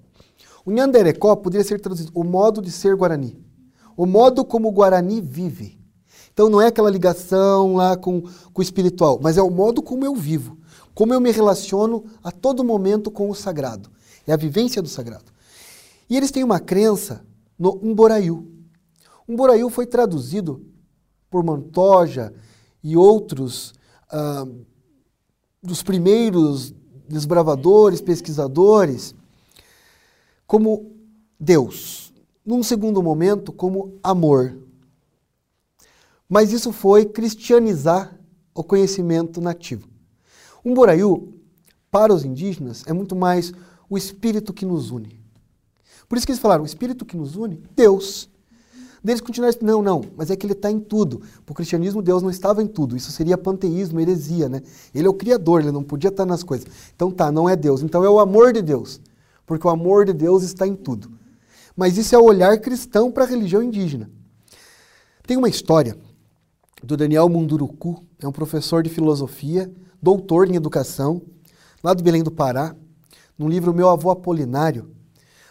O 0.65 0.71
Nhanderecó 0.71 1.35
poderia 1.35 1.63
ser 1.63 1.79
traduzido 1.79 2.11
o 2.15 2.23
modo 2.23 2.61
de 2.61 2.71
ser 2.71 2.95
guarani, 2.95 3.37
o 3.95 4.05
modo 4.07 4.43
como 4.43 4.69
o 4.69 4.71
guarani 4.71 5.21
vive. 5.21 5.82
Então 6.33 6.49
não 6.49 6.59
é 6.59 6.67
aquela 6.67 6.89
ligação 6.89 7.75
lá 7.75 7.95
com, 7.95 8.21
com 8.21 8.59
o 8.59 8.63
espiritual, 8.63 9.19
mas 9.21 9.37
é 9.37 9.41
o 9.41 9.51
modo 9.51 9.81
como 9.81 10.03
eu 10.03 10.15
vivo, 10.15 10.57
como 10.93 11.13
eu 11.13 11.21
me 11.21 11.31
relaciono 11.31 12.03
a 12.23 12.31
todo 12.31 12.63
momento 12.63 13.11
com 13.11 13.29
o 13.29 13.35
sagrado. 13.35 13.89
É 14.25 14.33
a 14.33 14.37
vivência 14.37 14.81
do 14.81 14.89
sagrado. 14.89 15.31
E 16.09 16.17
eles 16.17 16.31
têm 16.31 16.43
uma 16.43 16.59
crença 16.59 17.23
no 17.57 17.79
Umboraiu. 17.83 18.51
Umboraiu 19.27 19.69
foi 19.69 19.85
traduzido 19.85 20.65
por 21.29 21.43
Montoja 21.43 22.33
e 22.83 22.97
outros 22.97 23.73
ah, 24.11 24.45
dos 25.61 25.81
primeiros 25.81 26.73
desbravadores, 27.07 28.01
pesquisadores, 28.01 29.15
como 30.45 30.91
Deus. 31.39 32.13
Num 32.45 32.63
segundo 32.63 33.01
momento, 33.01 33.51
como 33.51 33.97
amor. 34.03 34.57
Mas 36.33 36.51
isso 36.51 36.71
foi 36.71 37.05
cristianizar 37.05 38.19
o 38.55 38.63
conhecimento 38.63 39.39
nativo. 39.39 39.87
Um 40.65 40.73
Boraiu, 40.73 41.31
para 41.91 42.11
os 42.11 42.25
indígenas, 42.25 42.81
é 42.87 42.91
muito 42.91 43.15
mais 43.15 43.53
o 43.87 43.95
espírito 43.95 44.51
que 44.51 44.65
nos 44.65 44.89
une. 44.89 45.21
Por 46.09 46.17
isso 46.17 46.25
que 46.25 46.31
eles 46.31 46.41
falaram, 46.41 46.63
o 46.63 46.65
espírito 46.65 47.05
que 47.05 47.15
nos 47.15 47.35
une? 47.35 47.61
Deus. 47.75 48.27
Deles 49.03 49.21
continuaram, 49.21 49.55
não, 49.61 49.83
não, 49.83 50.01
mas 50.17 50.31
é 50.31 50.35
que 50.35 50.47
ele 50.47 50.53
está 50.53 50.71
em 50.71 50.79
tudo. 50.79 51.21
Para 51.45 51.51
o 51.51 51.55
cristianismo, 51.55 52.01
Deus 52.01 52.23
não 52.23 52.31
estava 52.31 52.63
em 52.63 52.67
tudo. 52.67 52.97
Isso 52.97 53.11
seria 53.11 53.37
panteísmo, 53.37 53.99
heresia, 53.99 54.49
né? 54.49 54.63
Ele 54.91 55.05
é 55.05 55.09
o 55.11 55.13
Criador, 55.13 55.61
ele 55.61 55.71
não 55.71 55.83
podia 55.83 56.09
estar 56.09 56.25
nas 56.25 56.41
coisas. 56.41 56.65
Então 56.95 57.11
tá, 57.11 57.31
não 57.31 57.47
é 57.47 57.55
Deus. 57.55 57.83
Então 57.83 58.03
é 58.03 58.09
o 58.09 58.19
amor 58.19 58.51
de 58.51 58.63
Deus. 58.63 58.99
Porque 59.45 59.67
o 59.67 59.69
amor 59.69 60.03
de 60.03 60.13
Deus 60.13 60.41
está 60.41 60.65
em 60.65 60.75
tudo. 60.75 61.11
Mas 61.77 61.95
isso 61.95 62.15
é 62.15 62.17
o 62.17 62.23
olhar 62.23 62.57
cristão 62.57 63.11
para 63.11 63.23
a 63.23 63.27
religião 63.27 63.61
indígena. 63.61 64.09
Tem 65.27 65.37
uma 65.37 65.47
história 65.47 65.95
do 66.83 66.97
Daniel 66.97 67.29
Munduruku, 67.29 68.03
é 68.19 68.27
um 68.27 68.31
professor 68.31 68.83
de 68.83 68.89
filosofia, 68.89 69.71
doutor 70.01 70.49
em 70.49 70.55
educação, 70.55 71.21
lá 71.81 71.93
do 71.93 72.03
Belém 72.03 72.21
do 72.21 72.29
Pará, 72.29 72.75
num 73.37 73.47
livro 73.47 73.73
Meu 73.73 73.89
Avô 73.89 74.11
Apolinário, 74.11 74.91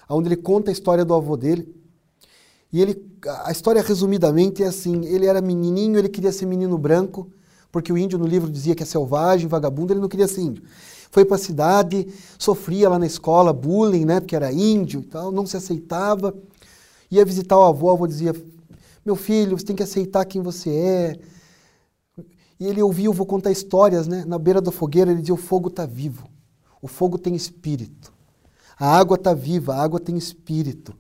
onde 0.09 0.29
ele 0.29 0.37
conta 0.37 0.71
a 0.71 0.73
história 0.73 1.07
do 1.07 1.15
avô 1.15 1.35
dele. 1.37 1.75
E 2.71 2.83
ele, 2.83 3.03
a 3.45 3.51
história 3.51 3.81
resumidamente 3.81 4.63
é 4.63 4.67
assim: 4.67 5.07
ele 5.07 5.25
era 5.25 5.41
menininho, 5.41 5.99
ele 5.99 6.09
queria 6.09 6.33
ser 6.33 6.45
menino 6.45 6.77
branco, 6.77 7.31
porque 7.71 7.91
o 7.91 7.97
índio 7.97 8.19
no 8.19 8.27
livro 8.27 8.51
dizia 8.51 8.75
que 8.75 8.83
é 8.83 8.87
selvagem, 8.87 9.49
vagabundo, 9.49 9.95
ele 9.95 10.01
não 10.01 10.09
queria 10.09 10.29
ser 10.29 10.43
índio. 10.43 10.63
Foi 11.11 11.25
para 11.25 11.37
a 11.37 11.39
cidade, 11.39 12.09
sofria 12.39 12.91
lá 12.91 12.99
na 12.99 13.07
escola 13.07 13.53
bullying, 13.55 14.05
né, 14.05 14.21
porque 14.21 14.37
era 14.37 14.53
índio 14.53 15.01
e 15.01 15.05
tal, 15.05 15.33
não 15.33 15.47
se 15.47 15.57
aceitava. 15.57 16.35
Ia 17.11 17.25
visitar 17.25 17.59
o 17.59 17.65
avô, 17.65 17.87
o 17.87 17.91
avô 17.91 18.07
dizia: 18.07 18.35
meu 19.05 19.17
filho, 19.17 19.59
você 19.59 19.65
tem 19.65 19.77
que 19.77 19.83
aceitar 19.83 20.25
quem 20.25 20.41
você 20.41 20.71
é. 20.71 21.19
E 22.59 22.67
ele 22.67 22.81
ouvia, 22.83 23.07
eu 23.07 23.13
vou 23.13 23.27
contar 23.27 23.51
histórias, 23.51 24.07
né? 24.07 24.25
Na 24.25 24.39
beira 24.39 24.61
da 24.61 24.71
fogueira 24.71 25.11
ele 25.11 25.21
dizia: 25.21 25.35
o 25.35 25.39
fogo 25.39 25.69
está 25.69 25.85
vivo, 25.85 26.29
o 26.81 26.87
fogo 26.87 27.19
tem 27.19 27.35
espírito. 27.35 28.13
A 28.79 28.97
água 28.97 29.17
está 29.17 29.35
viva, 29.35 29.75
a 29.75 29.83
água 29.83 30.01
tem 30.01 30.17
espírito. 30.17 30.95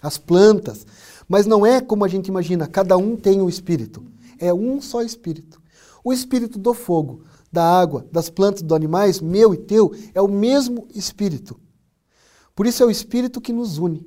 As 0.00 0.18
plantas. 0.18 0.86
Mas 1.28 1.46
não 1.46 1.64
é 1.64 1.80
como 1.80 2.04
a 2.04 2.08
gente 2.08 2.28
imagina, 2.28 2.66
cada 2.66 2.96
um 2.96 3.16
tem 3.16 3.40
um 3.40 3.48
espírito. 3.48 4.04
É 4.38 4.52
um 4.52 4.80
só 4.80 5.02
espírito. 5.02 5.60
O 6.04 6.12
espírito 6.12 6.58
do 6.58 6.74
fogo, 6.74 7.22
da 7.50 7.64
água, 7.64 8.06
das 8.10 8.28
plantas, 8.28 8.62
dos 8.62 8.76
animais, 8.76 9.20
meu 9.20 9.54
e 9.54 9.56
teu, 9.56 9.94
é 10.14 10.20
o 10.20 10.26
mesmo 10.26 10.86
espírito. 10.94 11.60
Por 12.54 12.66
isso 12.66 12.82
é 12.82 12.86
o 12.86 12.90
espírito 12.90 13.40
que 13.40 13.52
nos 13.52 13.78
une. 13.78 14.04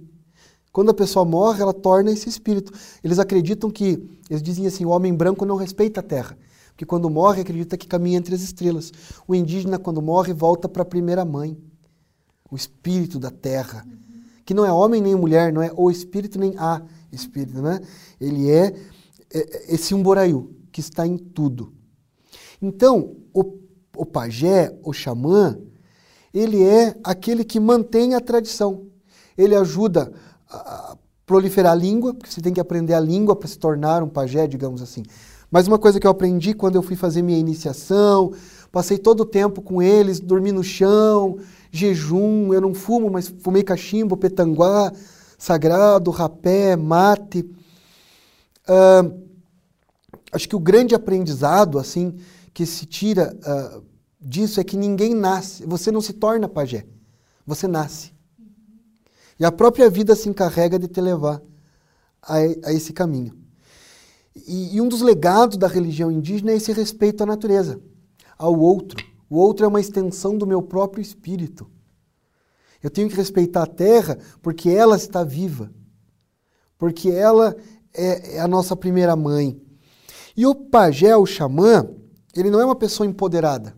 Quando 0.76 0.90
a 0.90 0.94
pessoa 0.94 1.24
morre, 1.24 1.62
ela 1.62 1.74
torna 1.74 2.12
esse 2.12 2.28
espírito. 2.28 2.74
Eles 3.02 3.18
acreditam 3.18 3.72
que, 3.72 4.10
eles 4.30 4.44
dizem 4.44 4.68
assim, 4.68 4.84
o 4.84 4.90
homem 4.90 5.14
branco 5.14 5.46
não 5.46 5.56
respeita 5.56 6.02
a 6.02 6.04
terra. 6.04 6.38
Porque 6.72 6.86
quando 6.86 7.10
morre, 7.10 7.44
acredita 7.44 7.78
que 7.78 7.88
caminha 7.88 8.18
entre 8.18 8.36
as 8.36 8.42
estrelas. 8.42 8.92
O 9.26 9.34
indígena, 9.34 9.80
quando 9.80 10.02
morre, 10.02 10.34
volta 10.34 10.68
para 10.68 10.82
a 10.82 10.86
primeira 10.86 11.24
mãe. 11.24 11.58
O 12.52 12.58
espírito 12.58 13.18
da 13.20 13.32
terra. 13.32 13.88
Que 14.44 14.54
não 14.54 14.66
é 14.66 14.72
homem 14.74 15.00
nem 15.00 15.16
mulher, 15.16 15.54
não 15.54 15.62
é 15.62 15.72
o 15.74 15.90
espírito 15.90 16.38
nem 16.38 16.54
a 16.58 16.82
espírito, 17.10 17.62
né? 17.62 17.80
Ele 18.20 18.52
é, 18.52 18.76
é 19.34 19.74
esse 19.74 19.96
umboraiu, 19.96 20.58
que 20.74 20.82
está 20.82 21.08
em 21.08 21.18
tudo. 21.18 21.72
Então, 22.62 23.16
o, 23.34 23.60
o 23.96 24.06
pajé, 24.06 24.78
o 24.84 24.92
xamã, 24.92 25.58
ele 26.34 26.66
é 26.66 27.00
aquele 27.02 27.46
que 27.46 27.62
mantém 27.62 28.14
a 28.14 28.20
tradição. 28.20 28.88
Ele 29.38 29.56
ajuda 29.56 30.12
proliferar 31.26 31.74
a 31.74 31.76
língua, 31.76 32.14
porque 32.14 32.32
você 32.32 32.42
tem 32.42 32.54
que 32.54 32.60
aprender 32.60 32.94
a 32.94 33.00
língua 33.00 33.36
para 33.36 33.48
se 33.48 33.58
tornar 33.58 34.04
um 34.04 34.10
pajé, 34.10 34.48
digamos 34.48 34.82
assim. 34.82 35.04
Mas 35.50 35.68
uma 35.68 35.80
coisa 35.80 36.00
que 36.00 36.06
eu 36.06 36.12
aprendi 36.12 36.54
quando 36.54 36.76
eu 36.76 36.84
fui 36.84 36.96
fazer 36.96 37.22
minha 37.22 37.40
iniciação, 37.40 38.34
passei 38.72 38.98
todo 38.98 39.22
o 39.22 39.26
tempo 39.26 39.62
com 39.62 39.82
eles, 39.82 40.20
dormi 40.20 40.52
no 40.52 40.64
chão, 40.64 41.38
jejum, 41.72 42.54
eu 42.54 42.62
não 42.62 42.74
fumo, 42.74 43.10
mas 43.10 43.34
fumei 43.42 43.64
cachimbo, 43.64 44.18
petanguá, 44.18 44.92
sagrado, 45.38 46.12
rapé, 46.12 46.76
mate. 46.76 47.42
Uh, 48.68 49.26
acho 50.32 50.48
que 50.48 50.56
o 50.56 50.60
grande 50.60 50.96
aprendizado, 50.96 51.80
assim, 51.80 52.16
que 52.54 52.66
se 52.66 52.86
tira 52.86 53.36
uh, 53.46 53.84
disso 54.20 54.60
é 54.60 54.64
que 54.64 54.78
ninguém 54.78 55.14
nasce, 55.14 55.66
você 55.66 55.92
não 55.92 56.02
se 56.02 56.14
torna 56.14 56.48
pajé, 56.48 56.86
você 57.46 57.68
nasce. 57.68 58.15
E 59.40 59.46
a 59.46 59.52
própria 59.52 59.90
vida 59.90 60.16
se 60.16 60.30
encarrega 60.30 60.80
de 60.80 60.88
te 60.88 61.02
levar 61.02 61.42
a, 62.22 62.38
a 62.38 62.74
esse 62.74 62.94
caminho. 62.94 63.38
E, 64.48 64.76
e, 64.76 64.82
um 64.82 64.88
dos 64.88 65.02
legados 65.02 65.58
da 65.58 65.68
religião 65.68 66.12
indígena 66.12 66.52
é 66.52 66.56
esse 66.56 66.72
respeito 66.74 67.24
à 67.24 67.26
natureza, 67.26 67.80
ao 68.38 68.58
outro. 68.58 69.04
O 69.30 69.38
outro 69.38 69.66
é 69.66 69.68
uma 69.68 69.80
extensão 69.80 70.38
do 70.38 70.46
meu 70.46 70.62
próprio 70.62 71.02
espírito. 71.02 71.70
Eu 72.84 72.90
tenho 72.90 73.10
que 73.10 73.16
respeitar 73.16 73.64
a 73.64 73.68
terra 73.68 74.18
porque 74.42 74.70
ela 74.70 74.96
está 74.96 75.24
viva, 75.24 75.72
porque 76.78 77.10
ela 77.10 77.56
é, 77.94 78.36
é 78.36 78.40
a 78.40 78.48
nossa 78.48 78.76
primeira 78.76 79.16
mãe. 79.16 79.60
E 80.36 80.46
o 80.46 80.54
pajé, 80.54 81.16
o 81.16 81.26
xamã, 81.26 81.88
ele 82.36 82.50
não 82.52 82.60
é 82.60 82.66
uma 82.66 82.76
pessoa 82.76 83.08
empoderada. 83.08 83.76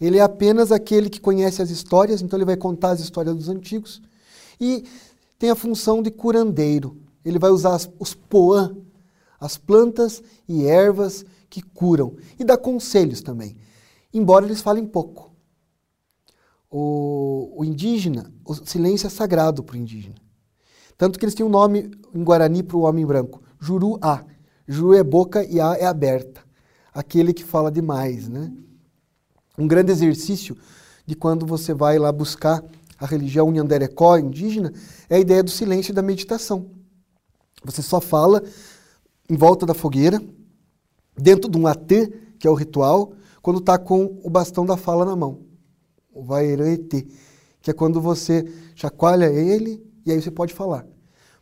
Ele 0.00 0.18
é 0.18 0.22
apenas 0.22 0.70
aquele 0.70 1.10
que 1.10 1.20
conhece 1.20 1.60
as 1.60 1.70
histórias, 1.70 2.22
então 2.22 2.36
ele 2.38 2.44
vai 2.44 2.56
contar 2.56 2.90
as 2.90 3.00
histórias 3.00 3.34
dos 3.34 3.48
antigos 3.48 4.00
e 4.60 4.84
tem 5.38 5.50
a 5.50 5.54
função 5.54 6.02
de 6.02 6.10
curandeiro. 6.10 6.96
Ele 7.24 7.38
vai 7.38 7.50
usar 7.50 7.74
as, 7.74 7.90
os 7.98 8.14
poã, 8.14 8.76
as 9.38 9.56
plantas 9.58 10.22
e 10.48 10.64
ervas 10.66 11.24
que 11.48 11.62
curam, 11.62 12.16
e 12.38 12.44
dá 12.44 12.56
conselhos 12.56 13.20
também, 13.20 13.56
embora 14.12 14.44
eles 14.44 14.60
falem 14.60 14.86
pouco. 14.86 15.34
O, 16.70 17.52
o 17.56 17.64
indígena, 17.64 18.32
o 18.44 18.54
silêncio 18.54 19.06
é 19.06 19.10
sagrado 19.10 19.62
para 19.62 19.74
o 19.74 19.78
indígena. 19.78 20.16
Tanto 20.98 21.18
que 21.18 21.24
eles 21.24 21.34
têm 21.34 21.44
um 21.46 21.50
nome 21.50 21.90
em 22.14 22.24
Guarani 22.24 22.62
para 22.62 22.76
o 22.76 22.82
homem 22.82 23.06
branco, 23.06 23.42
Juru-A. 23.60 24.24
Juru 24.66 24.94
é 24.94 25.02
boca 25.02 25.44
e 25.44 25.60
A 25.60 25.74
é 25.74 25.84
aberta. 25.84 26.40
Aquele 26.92 27.32
que 27.32 27.44
fala 27.44 27.70
demais, 27.70 28.28
né? 28.28 28.52
Um 29.58 29.66
grande 29.66 29.92
exercício 29.92 30.56
de 31.04 31.14
quando 31.14 31.46
você 31.46 31.72
vai 31.72 31.98
lá 31.98 32.10
buscar 32.10 32.64
a 32.98 33.06
religião 33.06 33.50
Nhanderecó 33.50 34.16
indígena 34.18 34.72
é 35.08 35.16
a 35.16 35.20
ideia 35.20 35.42
do 35.42 35.50
silêncio 35.50 35.92
e 35.92 35.94
da 35.94 36.02
meditação. 36.02 36.70
Você 37.64 37.82
só 37.82 38.00
fala 38.00 38.42
em 39.28 39.36
volta 39.36 39.66
da 39.66 39.74
fogueira, 39.74 40.20
dentro 41.16 41.50
de 41.50 41.58
um 41.58 41.66
atê, 41.66 42.12
que 42.38 42.46
é 42.46 42.50
o 42.50 42.54
ritual, 42.54 43.12
quando 43.42 43.58
está 43.58 43.78
com 43.78 44.18
o 44.22 44.30
bastão 44.30 44.64
da 44.64 44.76
fala 44.76 45.04
na 45.04 45.16
mão, 45.16 45.40
o 46.12 46.22
vairete, 46.22 47.06
que 47.60 47.70
é 47.70 47.74
quando 47.74 48.00
você 48.00 48.44
chacoalha 48.74 49.26
ele 49.26 49.84
e 50.04 50.12
aí 50.12 50.20
você 50.20 50.30
pode 50.30 50.54
falar. 50.54 50.86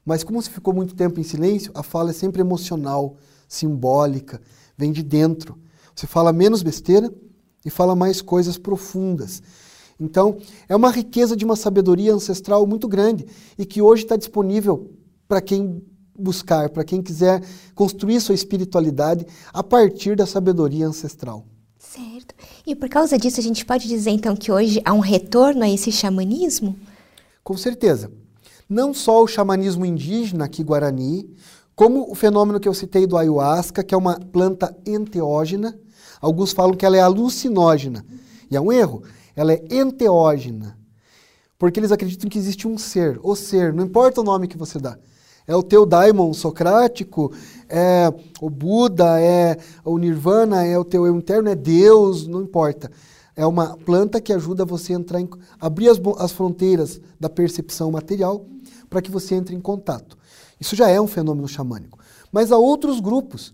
Mas 0.05 0.23
como 0.23 0.41
você 0.41 0.51
ficou 0.51 0.75
muito 0.75 0.95
tempo 0.95 1.19
em 1.19 1.23
silêncio, 1.23 1.73
a 1.75 1.83
fala 1.83 2.11
é 2.11 2.13
sempre 2.13 2.41
emocional, 2.41 3.17
simbólica, 3.49 4.41
vem 4.77 4.93
de 4.93 5.03
dentro. 5.03 5.59
Você 5.95 6.07
fala 6.07 6.33
menos 6.33 6.63
besteira 6.63 7.13
e 7.65 7.71
fala 7.71 7.95
mais 7.95 8.21
coisas 8.21 8.59
profundas. 8.59 9.43
Então, 9.99 10.39
é 10.69 10.75
uma 10.75 10.91
riqueza 10.91 11.37
de 11.37 11.45
uma 11.45 11.57
sabedoria 11.57 12.13
ancestral 12.13 12.67
muito 12.67 12.89
grande 12.89 13.27
e 13.59 13.65
que 13.65 13.81
hoje 13.81 14.03
está 14.03 14.17
disponível 14.17 14.91
para 15.29 15.41
quem 15.41 15.83
buscar, 16.19 16.69
para 16.71 16.85
quem 16.85 17.03
quiser 17.03 17.43
construir 17.75 18.21
sua 18.21 18.35
espiritualidade 18.35 19.27
a 19.53 19.63
partir 19.63 20.17
da 20.17 20.27
sabedoria 20.27 20.87
ancestral. 20.87 21.45
Certo. 21.79 22.35
E 22.67 22.75
por 22.75 22.89
causa 22.89 23.19
disso, 23.19 23.41
a 23.41 23.43
gente 23.43 23.65
pode 23.65 23.87
dizer 23.87 24.11
então 24.11 24.35
que 24.35 24.51
hoje 24.51 24.81
há 24.85 24.93
um 24.93 25.01
retorno 25.01 25.63
a 25.63 25.69
esse 25.69 25.93
xamanismo? 25.93 26.77
Com 27.43 27.57
certeza. 27.57 28.11
Não 28.69 28.95
só 28.95 29.23
o 29.23 29.29
xamanismo 29.29 29.85
indígena 29.85 30.47
aqui 30.47 30.65
guarani, 30.65 31.29
como 31.77 32.11
o 32.11 32.15
fenômeno 32.15 32.59
que 32.59 32.69
eu 32.69 32.75
citei 32.75 33.07
do 33.07 33.17
ayahuasca, 33.17 33.85
que 33.85 33.95
é 33.95 33.99
uma 33.99 34.19
planta 34.19 34.75
enteógena. 34.87 35.79
Alguns 36.21 36.53
falam 36.53 36.75
que 36.75 36.87
ela 36.87 36.97
é 36.97 37.01
alucinógena. 37.01 38.05
E 38.51 38.57
é 38.57 38.61
um 38.61 38.73
erro. 38.73 39.03
Ela 39.37 39.53
é 39.53 39.65
enteógena. 39.71 40.79
Porque 41.59 41.81
eles 41.81 41.93
acreditam 41.93 42.29
que 42.29 42.39
existe 42.39 42.67
um 42.67 42.77
ser, 42.77 43.19
o 43.23 43.35
ser, 43.35 43.73
não 43.73 43.85
importa 43.85 44.21
o 44.21 44.25
nome 44.25 44.49
que 44.49 44.59
você 44.59 44.79
dá. 44.79 44.99
É 45.47 45.55
o 45.55 45.63
teu 45.63 45.85
daimon 45.85 46.33
socrático, 46.33 47.33
é 47.69 48.13
o 48.41 48.49
Buda, 48.49 49.21
é 49.21 49.59
o 49.85 49.99
Nirvana, 49.99 50.65
é 50.65 50.79
o 50.79 50.85
teu 50.85 51.07
eu 51.07 51.17
interno, 51.17 51.51
é 51.51 51.55
Deus, 51.55 52.27
não 52.27 52.43
importa. 52.43 52.91
É 53.37 53.47
uma 53.47 53.77
planta 53.77 54.21
que 54.21 54.33
ajuda 54.33 54.65
você 54.65 54.95
a 54.95 54.97
entrar 54.97 55.21
em, 55.21 55.29
abrir 55.61 55.89
as, 55.89 56.01
as 56.19 56.33
fronteiras 56.33 57.01
da 57.21 57.29
percepção 57.29 57.91
material 57.91 58.47
para 58.89 59.03
que 59.03 59.11
você 59.11 59.35
entre 59.35 59.55
em 59.55 59.61
contato. 59.61 60.17
Isso 60.59 60.75
já 60.75 60.89
é 60.89 61.01
um 61.01 61.07
fenômeno 61.07 61.49
xamânico. 61.49 61.99
Mas 62.33 62.51
há 62.51 62.57
outros 62.57 63.01
grupos, 63.01 63.53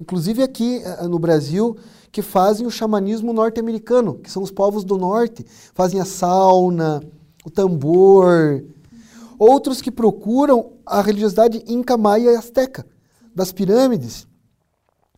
inclusive 0.00 0.42
aqui 0.42 0.82
eh, 0.84 1.06
no 1.08 1.18
Brasil, 1.18 1.76
que 2.10 2.22
fazem 2.22 2.66
o 2.66 2.70
xamanismo 2.70 3.32
norte-americano, 3.32 4.14
que 4.14 4.30
são 4.30 4.42
os 4.42 4.50
povos 4.50 4.84
do 4.84 4.96
norte, 4.96 5.44
fazem 5.74 6.00
a 6.00 6.04
sauna, 6.04 7.02
o 7.44 7.50
tambor. 7.50 8.64
Outros 9.38 9.82
que 9.82 9.90
procuram 9.90 10.72
a 10.86 11.00
religiosidade 11.02 11.64
inca, 11.66 11.96
maia 11.96 12.32
e 12.32 12.36
azteca, 12.36 12.86
das 13.34 13.52
pirâmides, 13.52 14.28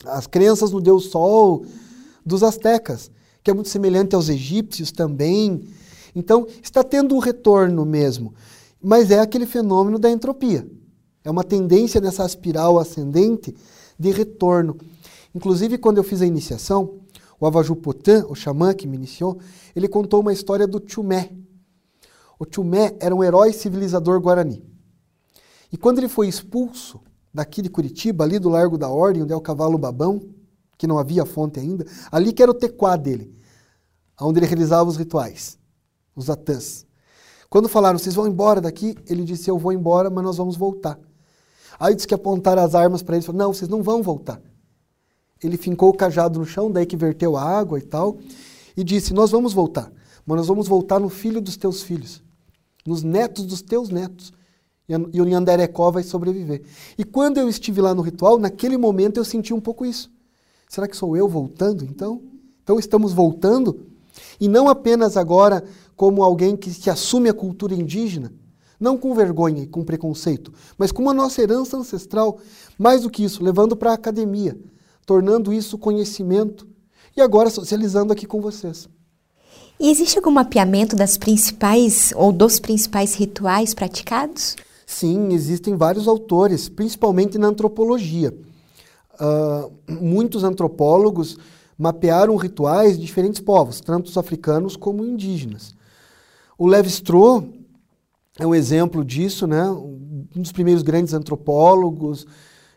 as 0.07 0.27
crenças 0.27 0.71
no 0.71 0.81
deus 0.81 1.07
sol 1.07 1.67
dos 2.25 2.43
aztecas, 2.43 3.11
que 3.43 3.51
é 3.51 3.55
muito 3.55 3.69
semelhante 3.69 4.15
aos 4.15 4.29
egípcios 4.29 4.91
também. 4.91 5.69
Então, 6.15 6.47
está 6.63 6.83
tendo 6.83 7.15
um 7.15 7.19
retorno 7.19 7.85
mesmo, 7.85 8.35
mas 8.83 9.11
é 9.11 9.21
aquele 9.21 9.47
fenômeno 9.47 9.99
da 9.99 10.11
entropia. 10.11 10.67
É 11.23 11.31
uma 11.31 11.45
tendência 11.45 12.01
nessa 12.01 12.25
espiral 12.25 12.79
ascendente 12.79 13.55
de 13.99 14.11
retorno. 14.11 14.77
Inclusive, 15.35 15.79
quando 15.79 15.99
eu 15.99 16.05
fiz 16.05 16.23
a 16.23 16.27
iniciação, 16.27 17.01
o 17.39 17.47
Avajupotan, 17.47 18.27
o 18.29 18.35
xamã 18.35 18.73
que 18.75 18.87
me 18.87 18.97
iniciou, 18.97 19.39
ele 19.75 19.89
contou 19.89 20.21
uma 20.21 20.33
história 20.33 20.67
do 20.67 20.83
Chumé. 20.87 21.31
O 22.39 22.47
Chumé 22.51 22.97
era 23.01 23.15
um 23.15 23.23
herói 23.23 23.53
civilizador 23.53 24.21
guarani. 24.21 24.65
E 25.73 25.77
quando 25.77 25.99
ele 25.99 26.09
foi 26.09 26.29
expulso 26.29 27.01
daqui 27.33 27.61
de 27.61 27.69
Curitiba, 27.69 28.25
ali 28.25 28.39
do 28.39 28.49
Largo 28.49 28.79
da 28.79 28.89
Ordem, 28.89 29.23
onde 29.23 29.33
é 29.33 29.37
o 29.37 29.41
cavalo 29.41 29.77
babão, 29.77 30.23
que 30.79 30.87
não 30.87 30.99
havia 30.99 31.25
fonte 31.25 31.59
ainda, 31.59 31.85
ali 32.11 32.33
que 32.33 32.43
era 32.43 32.51
o 32.51 32.55
tequá 32.55 32.97
dele, 32.97 33.35
onde 34.21 34.39
ele 34.39 34.47
realizava 34.47 34.89
os 34.89 34.97
rituais, 34.97 35.59
os 36.15 36.31
atãs. 36.31 36.87
Quando 37.49 37.69
falaram, 37.69 37.99
vocês 37.99 38.15
vão 38.15 38.27
embora 38.27 38.61
daqui, 38.61 38.97
ele 39.07 39.25
disse, 39.25 39.51
eu 39.51 39.59
vou 39.59 39.73
embora, 39.73 40.11
mas 40.11 40.25
nós 40.25 40.37
vamos 40.37 40.57
voltar. 40.57 40.99
Aí 41.79 41.95
disse 41.95 42.09
que 42.09 42.15
apontaram 42.15 42.63
as 42.63 42.75
armas 42.75 43.03
para 43.03 43.17
ele 43.17 43.25
e 43.25 43.27
falou, 43.27 43.39
não, 43.39 43.53
vocês 43.53 43.69
não 43.69 43.83
vão 43.83 44.03
voltar 44.03 44.41
ele 45.43 45.57
fincou 45.57 45.91
o 45.91 45.95
cajado 45.95 46.39
no 46.39 46.47
chão, 46.47 46.71
daí 46.71 46.87
que 46.87 46.97
verteu 46.97 47.37
a 47.37 47.43
água 47.43 47.79
e 47.79 47.83
tal, 47.83 48.19
e 48.77 48.83
disse: 48.83 49.13
Nós 49.13 49.31
vamos 49.31 49.53
voltar, 49.53 49.93
mas 50.25 50.39
nós 50.39 50.47
vamos 50.47 50.69
voltar 50.69 50.99
no 50.99 51.09
filho 51.09 51.41
dos 51.41 51.57
teus 51.57 51.83
filhos, 51.83 52.23
nos 52.87 53.03
netos 53.03 53.45
dos 53.45 53.63
teus 53.63 53.89
netos. 53.89 54.33
E 54.89 55.21
o 55.21 55.25
Nhanderecó 55.25 55.91
vai 55.91 56.05
sobreviver. 56.05 56.63
E 56.97 57.03
quando 57.03 57.39
eu 57.39 57.49
estive 57.49 57.81
lá 57.81 57.93
no 57.93 58.03
ritual, 58.03 58.39
naquele 58.39 58.77
momento 58.77 59.17
eu 59.17 59.25
senti 59.25 59.53
um 59.53 59.61
pouco 59.61 59.85
isso. 59.85 60.09
Será 60.69 60.87
que 60.87 60.97
sou 60.97 61.17
eu 61.17 61.29
voltando 61.29 61.85
então? 61.85 62.23
Então 62.63 62.79
estamos 62.79 63.13
voltando? 63.13 63.85
E 64.41 64.47
não 64.47 64.69
apenas 64.69 65.17
agora 65.17 65.65
como 65.97 66.23
alguém 66.23 66.57
que, 66.57 66.73
que 66.73 66.89
assume 66.89 67.29
a 67.29 67.35
cultura 67.35 67.75
indígena, 67.75 68.33
não 68.79 68.99
com 68.99 69.15
vergonha 69.15 69.63
e 69.63 69.67
com 69.67 69.85
preconceito, 69.85 70.53
mas 70.77 70.93
com 70.93 71.03
uma 71.03 71.15
nossa 71.15 71.43
herança 71.43 71.77
ancestral. 71.77 72.39
Mais 72.79 73.03
do 73.03 73.11
que 73.11 73.25
isso, 73.25 73.43
levando 73.43 73.77
para 73.77 73.91
a 73.91 73.95
academia, 73.95 74.59
tornando 75.05 75.53
isso 75.53 75.79
conhecimento 75.79 76.67
e 77.17 77.21
agora 77.21 77.51
socializando 77.51 78.13
aqui 78.13 78.27
com 78.27 78.41
vocês. 78.41 78.89
E 79.79 79.91
existe 79.91 80.17
algum 80.17 80.31
mapeamento 80.31 80.97
das 80.97 81.19
principais 81.19 82.13
ou 82.17 82.33
dos 82.33 82.59
principais 82.59 83.15
rituais 83.15 83.75
praticados? 83.75 84.57
Sim, 84.87 85.33
existem 85.33 85.77
vários 85.77 86.09
autores, 86.09 86.69
principalmente 86.69 87.37
na 87.37 87.49
antropologia. 87.49 88.33
Uh, 89.21 89.71
muitos 90.01 90.45
antropólogos 90.45 91.37
mapearam 91.77 92.37
rituais 92.37 92.99
de 92.99 93.05
diferentes 93.05 93.41
povos, 93.41 93.81
tanto 93.81 94.07
os 94.07 94.17
africanos 94.17 94.77
como 94.77 95.05
indígenas. 95.05 95.75
O 96.57 96.67
Levi 96.67 96.89
Strauss 96.89 97.45
é 98.39 98.47
um 98.47 98.55
exemplo 98.55 99.05
disso, 99.05 99.47
né? 99.47 99.69
um 99.71 100.43
dos 100.43 100.53
primeiros 100.53 100.83
grandes 100.83 101.15
antropólogos, 101.15 102.27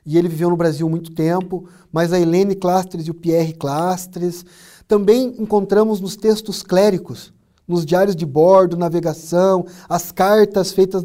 e 0.06 0.17
ele 0.17 0.30
viveu 0.30 0.50
no 0.50 0.58
Brasil 0.58 0.89
muito 0.89 1.12
tempo, 1.12 1.67
mas 1.91 2.13
a 2.13 2.19
Helene 2.19 2.56
Clastres 2.56 3.08
e 3.08 3.12
o 3.12 3.13
Pierre 3.13 3.54
Clastres. 3.54 4.45
Também 4.88 5.36
encontramos 5.38 6.00
nos 6.00 6.15
textos 6.15 6.63
cléricos, 6.63 7.34
nos 7.67 7.86
diários 7.86 8.15
de 8.15 8.26
bordo, 8.26 8.78
navegação, 8.78 9.65
as 9.88 10.12
cartas 10.12 10.72
feitas, 10.72 11.04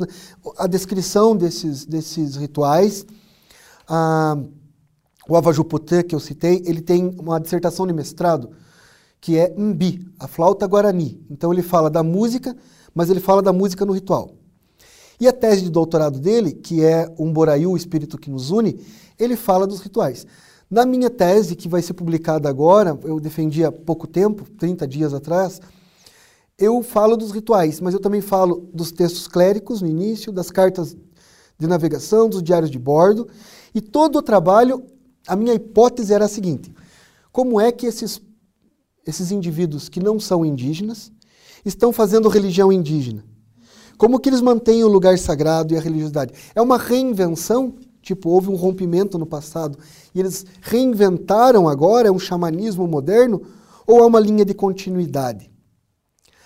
a 0.56 0.66
descrição 0.66 1.36
desses, 1.36 1.84
desses 1.84 2.36
rituais. 2.36 3.04
Ah, 3.86 4.38
o 5.28 5.36
Avajuputã, 5.36 6.02
que 6.02 6.14
eu 6.14 6.20
citei, 6.20 6.62
ele 6.64 6.80
tem 6.80 7.14
uma 7.18 7.40
dissertação 7.40 7.86
de 7.86 7.92
mestrado 7.92 8.50
que 9.20 9.38
é 9.38 9.54
Mbi, 9.56 10.06
a 10.18 10.28
flauta 10.28 10.66
guarani. 10.66 11.18
Então 11.30 11.50
ele 11.50 11.62
fala 11.62 11.88
da 11.88 12.02
música, 12.02 12.54
mas 12.94 13.08
ele 13.08 13.20
fala 13.20 13.40
da 13.40 13.54
música 13.54 13.86
no 13.86 13.94
ritual. 13.94 14.34
E 15.20 15.28
a 15.28 15.32
tese 15.32 15.62
de 15.62 15.70
doutorado 15.70 16.18
dele, 16.18 16.52
que 16.52 16.82
é 16.82 17.12
Um 17.18 17.32
Boraiu, 17.32 17.72
o 17.72 17.76
Espírito 17.76 18.18
que 18.18 18.30
nos 18.30 18.50
une, 18.50 18.80
ele 19.18 19.36
fala 19.36 19.66
dos 19.66 19.80
rituais. 19.80 20.26
Na 20.70 20.84
minha 20.84 21.10
tese, 21.10 21.54
que 21.54 21.68
vai 21.68 21.82
ser 21.82 21.94
publicada 21.94 22.48
agora, 22.48 22.98
eu 23.04 23.20
defendi 23.20 23.64
há 23.64 23.70
pouco 23.70 24.06
tempo, 24.06 24.48
30 24.58 24.86
dias 24.88 25.14
atrás, 25.14 25.60
eu 26.58 26.82
falo 26.82 27.16
dos 27.16 27.32
rituais, 27.32 27.80
mas 27.80 27.94
eu 27.94 28.00
também 28.00 28.20
falo 28.20 28.68
dos 28.72 28.90
textos 28.92 29.26
cléricos 29.26 29.82
no 29.82 29.88
início, 29.88 30.32
das 30.32 30.50
cartas 30.50 30.96
de 31.58 31.66
navegação, 31.66 32.28
dos 32.28 32.42
diários 32.42 32.70
de 32.70 32.78
bordo, 32.78 33.28
e 33.74 33.80
todo 33.80 34.16
o 34.16 34.22
trabalho, 34.22 34.84
a 35.26 35.36
minha 35.36 35.54
hipótese 35.54 36.12
era 36.12 36.24
a 36.24 36.28
seguinte: 36.28 36.72
como 37.32 37.60
é 37.60 37.72
que 37.72 37.86
esses, 37.86 38.20
esses 39.06 39.30
indivíduos 39.30 39.88
que 39.88 40.00
não 40.00 40.18
são 40.20 40.44
indígenas 40.44 41.12
estão 41.64 41.92
fazendo 41.92 42.28
religião 42.28 42.72
indígena? 42.72 43.24
Como 43.96 44.18
que 44.18 44.28
eles 44.28 44.40
mantêm 44.40 44.82
o 44.84 44.88
lugar 44.88 45.18
sagrado 45.18 45.72
e 45.72 45.76
a 45.76 45.80
religiosidade? 45.80 46.32
É 46.54 46.60
uma 46.60 46.78
reinvenção? 46.78 47.74
Tipo, 48.02 48.28
houve 48.28 48.50
um 48.50 48.54
rompimento 48.54 49.18
no 49.18 49.24
passado 49.24 49.78
e 50.14 50.20
eles 50.20 50.44
reinventaram 50.60 51.66
agora, 51.68 52.08
é 52.08 52.12
um 52.12 52.18
xamanismo 52.18 52.86
moderno? 52.86 53.42
Ou 53.86 54.00
é 54.00 54.06
uma 54.06 54.20
linha 54.20 54.44
de 54.44 54.52
continuidade? 54.52 55.50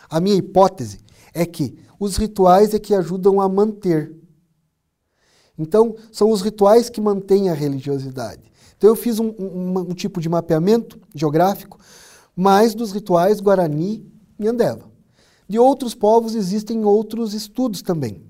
A 0.09 0.21
minha 0.21 0.37
hipótese 0.37 1.01
é 1.35 1.45
que 1.45 1.77
os 1.99 2.17
rituais 2.17 2.75
é 2.75 2.79
que 2.79 2.95
ajudam 2.95 3.41
a 3.41 3.49
manter. 3.49 4.15
Então, 5.59 5.97
são 6.13 6.31
os 6.31 6.41
rituais 6.41 6.89
que 6.89 7.01
mantêm 7.01 7.51
a 7.51 7.55
religiosidade. 7.55 8.43
Então, 8.77 8.89
eu 8.89 8.95
fiz 8.95 9.19
um, 9.19 9.35
um, 9.39 9.79
um 9.81 9.95
tipo 9.95 10.21
de 10.21 10.29
mapeamento 10.29 11.01
geográfico, 11.13 11.81
mais 12.37 12.75
dos 12.75 12.93
rituais 12.93 13.41
Guarani 13.41 14.07
e 14.39 14.47
Andeva. 14.47 14.88
De 15.49 15.59
outros 15.59 15.95
povos 15.95 16.35
existem 16.35 16.85
outros 16.85 17.33
estudos 17.33 17.81
também. 17.81 18.23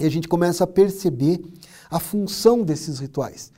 E 0.00 0.06
a 0.06 0.10
gente 0.10 0.26
começa 0.26 0.64
a 0.64 0.66
perceber 0.66 1.40
a 1.90 2.00
função 2.00 2.62
desses 2.62 2.98
rituais, 2.98 3.52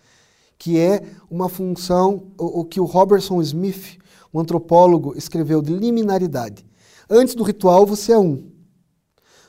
que 0.58 0.78
é 0.78 1.04
uma 1.30 1.48
função, 1.48 2.32
o, 2.36 2.60
o 2.60 2.64
que 2.64 2.80
o 2.80 2.84
Robertson 2.84 3.40
Smith, 3.40 3.98
um 4.32 4.40
antropólogo, 4.40 5.16
escreveu 5.16 5.62
de 5.62 5.72
liminaridade. 5.72 6.66
Antes 7.08 7.36
do 7.36 7.44
ritual, 7.44 7.86
você 7.86 8.12
é 8.12 8.18
um. 8.18 8.50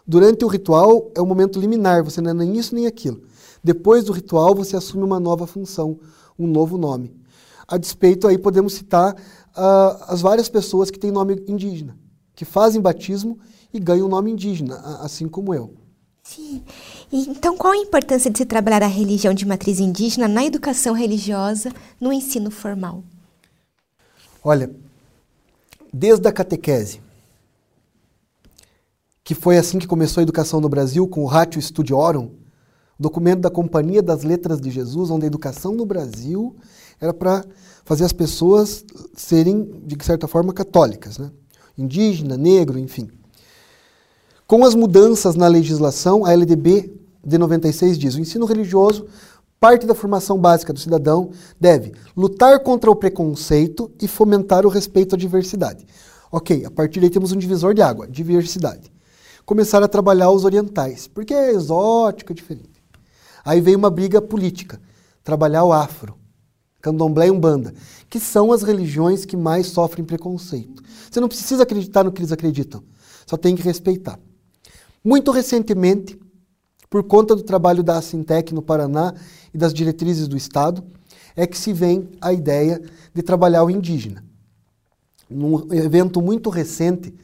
Durante 0.05 0.45
o 0.45 0.47
ritual, 0.47 1.11
é 1.15 1.21
um 1.21 1.25
momento 1.25 1.59
liminar, 1.59 2.03
você 2.03 2.21
não 2.21 2.29
é 2.29 2.33
nem 2.33 2.55
isso 2.55 2.75
nem 2.75 2.85
aquilo. 2.85 3.23
Depois 3.63 4.03
do 4.03 4.13
ritual, 4.13 4.53
você 4.53 4.75
assume 4.75 5.03
uma 5.03 5.19
nova 5.19 5.47
função, 5.47 5.99
um 6.37 6.45
novo 6.45 6.77
nome. 6.77 7.15
A 7.67 7.77
despeito, 7.77 8.27
aí 8.27 8.37
podemos 8.37 8.73
citar 8.73 9.15
uh, 9.15 10.03
as 10.07 10.21
várias 10.21 10.47
pessoas 10.47 10.91
que 10.91 10.99
têm 10.99 11.09
nome 11.09 11.43
indígena, 11.47 11.97
que 12.35 12.45
fazem 12.45 12.81
batismo 12.81 13.39
e 13.73 13.79
ganham 13.79 14.07
nome 14.07 14.31
indígena, 14.31 14.77
assim 15.01 15.27
como 15.27 15.53
eu. 15.53 15.73
Sim. 16.23 16.63
Então, 17.11 17.55
qual 17.55 17.73
a 17.73 17.77
importância 17.77 18.31
de 18.31 18.37
se 18.39 18.45
trabalhar 18.45 18.81
a 18.81 18.87
religião 18.87 19.33
de 19.33 19.45
matriz 19.45 19.79
indígena 19.79 20.27
na 20.27 20.43
educação 20.43 20.93
religiosa, 20.93 21.71
no 22.01 22.11
ensino 22.11 22.49
formal? 22.49 23.03
Olha, 24.43 24.75
desde 25.93 26.27
a 26.27 26.31
catequese, 26.31 26.99
que 29.23 29.35
foi 29.35 29.57
assim 29.57 29.77
que 29.77 29.87
começou 29.87 30.21
a 30.21 30.23
educação 30.23 30.59
no 30.59 30.69
Brasil, 30.69 31.07
com 31.07 31.23
o 31.23 31.27
Ratio 31.27 31.61
Studiorum, 31.61 32.31
documento 32.99 33.41
da 33.41 33.49
Companhia 33.49 34.01
das 34.01 34.23
Letras 34.23 34.59
de 34.59 34.71
Jesus, 34.71 35.09
onde 35.09 35.25
a 35.25 35.27
educação 35.27 35.73
no 35.73 35.85
Brasil 35.85 36.55
era 36.99 37.13
para 37.13 37.45
fazer 37.83 38.03
as 38.03 38.13
pessoas 38.13 38.83
serem, 39.15 39.83
de 39.85 40.03
certa 40.03 40.27
forma, 40.27 40.53
católicas, 40.53 41.17
né? 41.17 41.31
Indígena, 41.77 42.37
negro, 42.37 42.77
enfim. 42.79 43.09
Com 44.47 44.63
as 44.63 44.75
mudanças 44.75 45.35
na 45.35 45.47
legislação, 45.47 46.25
a 46.25 46.31
LDB 46.31 46.93
de 47.23 47.37
96 47.37 47.97
diz: 47.97 48.15
o 48.15 48.19
ensino 48.19 48.45
religioso, 48.45 49.07
parte 49.59 49.85
da 49.85 49.95
formação 49.95 50.37
básica 50.37 50.71
do 50.71 50.79
cidadão, 50.79 51.31
deve 51.59 51.93
lutar 52.15 52.59
contra 52.59 52.91
o 52.91 52.95
preconceito 52.95 53.91
e 54.01 54.07
fomentar 54.07 54.65
o 54.65 54.69
respeito 54.69 55.15
à 55.15 55.17
diversidade. 55.17 55.85
Ok, 56.31 56.65
a 56.65 56.71
partir 56.71 56.99
daí 56.99 57.09
temos 57.09 57.31
um 57.31 57.37
divisor 57.37 57.73
de 57.73 57.81
água, 57.81 58.07
diversidade 58.07 58.95
começaram 59.45 59.85
a 59.85 59.89
trabalhar 59.89 60.31
os 60.31 60.43
orientais, 60.43 61.07
porque 61.07 61.33
é 61.33 61.51
exótico, 61.51 62.31
é 62.31 62.35
diferente. 62.35 62.83
Aí 63.45 63.61
veio 63.61 63.77
uma 63.77 63.91
briga 63.91 64.19
política, 64.21 64.81
trabalhar 65.23 65.63
o 65.63 65.71
afro, 65.71 66.15
candomblé 66.81 67.27
e 67.27 67.31
umbanda, 67.31 67.73
que 68.09 68.19
são 68.19 68.51
as 68.51 68.63
religiões 68.63 69.23
que 69.23 69.37
mais 69.37 69.67
sofrem 69.67 70.03
preconceito. 70.03 70.83
Você 71.15 71.21
não 71.21 71.29
precisa 71.29 71.63
acreditar 71.63 72.03
no 72.03 72.11
que 72.11 72.19
eles 72.19 72.33
acreditam, 72.33 72.83
só 73.25 73.37
tem 73.37 73.55
que 73.55 73.61
respeitar. 73.61 74.19
Muito 75.01 75.31
recentemente, 75.31 76.19
por 76.89 77.03
conta 77.03 77.33
do 77.33 77.41
trabalho 77.41 77.81
da 77.81 77.97
Assintec 77.97 78.53
no 78.53 78.61
Paraná 78.61 79.13
e 79.53 79.57
das 79.57 79.73
diretrizes 79.73 80.27
do 80.27 80.35
Estado, 80.35 80.83
é 81.33 81.47
que 81.47 81.57
se 81.57 81.71
vem 81.71 82.09
a 82.19 82.33
ideia 82.33 82.81
de 83.13 83.23
trabalhar 83.23 83.63
o 83.63 83.69
indígena. 83.69 84.25
Num 85.29 85.73
evento 85.73 86.21
muito 86.21 86.49
recente, 86.49 87.15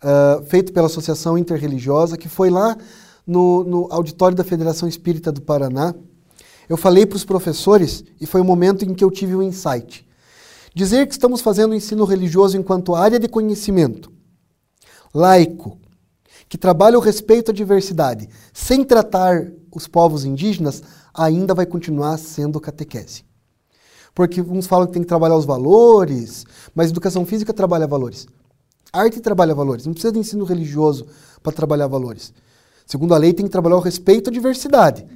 uh, 0.00 0.44
feito 0.44 0.72
pela 0.72 0.86
Associação 0.86 1.36
Interreligiosa, 1.36 2.16
que 2.16 2.28
foi 2.28 2.50
lá 2.50 2.78
no, 3.26 3.64
no 3.64 3.88
auditório 3.90 4.36
da 4.36 4.44
Federação 4.44 4.88
Espírita 4.88 5.32
do 5.32 5.42
Paraná. 5.42 5.92
Eu 6.68 6.76
falei 6.76 7.04
para 7.04 7.16
os 7.16 7.24
professores 7.24 8.04
e 8.20 8.26
foi 8.26 8.40
o 8.40 8.44
momento 8.44 8.84
em 8.84 8.94
que 8.94 9.02
eu 9.02 9.10
tive 9.10 9.34
um 9.34 9.42
insight. 9.42 10.03
Dizer 10.74 11.06
que 11.06 11.12
estamos 11.12 11.40
fazendo 11.40 11.74
ensino 11.74 12.04
religioso 12.04 12.56
enquanto 12.56 12.94
área 12.94 13.18
de 13.18 13.28
conhecimento 13.28 14.12
laico, 15.14 15.78
que 16.48 16.58
trabalha 16.58 16.98
o 16.98 17.00
respeito 17.00 17.52
à 17.52 17.54
diversidade, 17.54 18.28
sem 18.52 18.82
tratar 18.82 19.52
os 19.72 19.86
povos 19.86 20.24
indígenas, 20.24 20.82
ainda 21.14 21.54
vai 21.54 21.64
continuar 21.64 22.18
sendo 22.18 22.60
catequese. 22.60 23.24
Porque 24.12 24.40
uns 24.40 24.66
falam 24.66 24.86
que 24.86 24.92
tem 24.92 25.02
que 25.02 25.08
trabalhar 25.08 25.36
os 25.36 25.44
valores, 25.44 26.44
mas 26.74 26.90
educação 26.90 27.24
física 27.24 27.52
trabalha 27.52 27.86
valores. 27.86 28.26
Arte 28.92 29.20
trabalha 29.20 29.54
valores, 29.54 29.86
não 29.86 29.92
precisa 29.92 30.12
de 30.12 30.18
ensino 30.18 30.44
religioso 30.44 31.06
para 31.42 31.52
trabalhar 31.52 31.86
valores. 31.86 32.32
Segundo 32.86 33.14
a 33.14 33.18
lei, 33.18 33.32
tem 33.32 33.46
que 33.46 33.52
trabalhar 33.52 33.76
o 33.76 33.80
respeito 33.80 34.30
à 34.30 34.32
diversidade. 34.32 35.06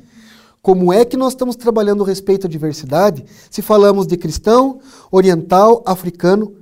Como 0.61 0.93
é 0.93 1.05
que 1.05 1.17
nós 1.17 1.33
estamos 1.33 1.57
trabalhando 1.57 2.03
respeito 2.03 2.47
à 2.47 2.51
diversidade 2.51 3.25
se 3.51 3.63
falamos 3.63 4.07
de 4.07 4.17
cristão, 4.17 4.81
oriental, 5.11 5.83
africano 5.87 6.55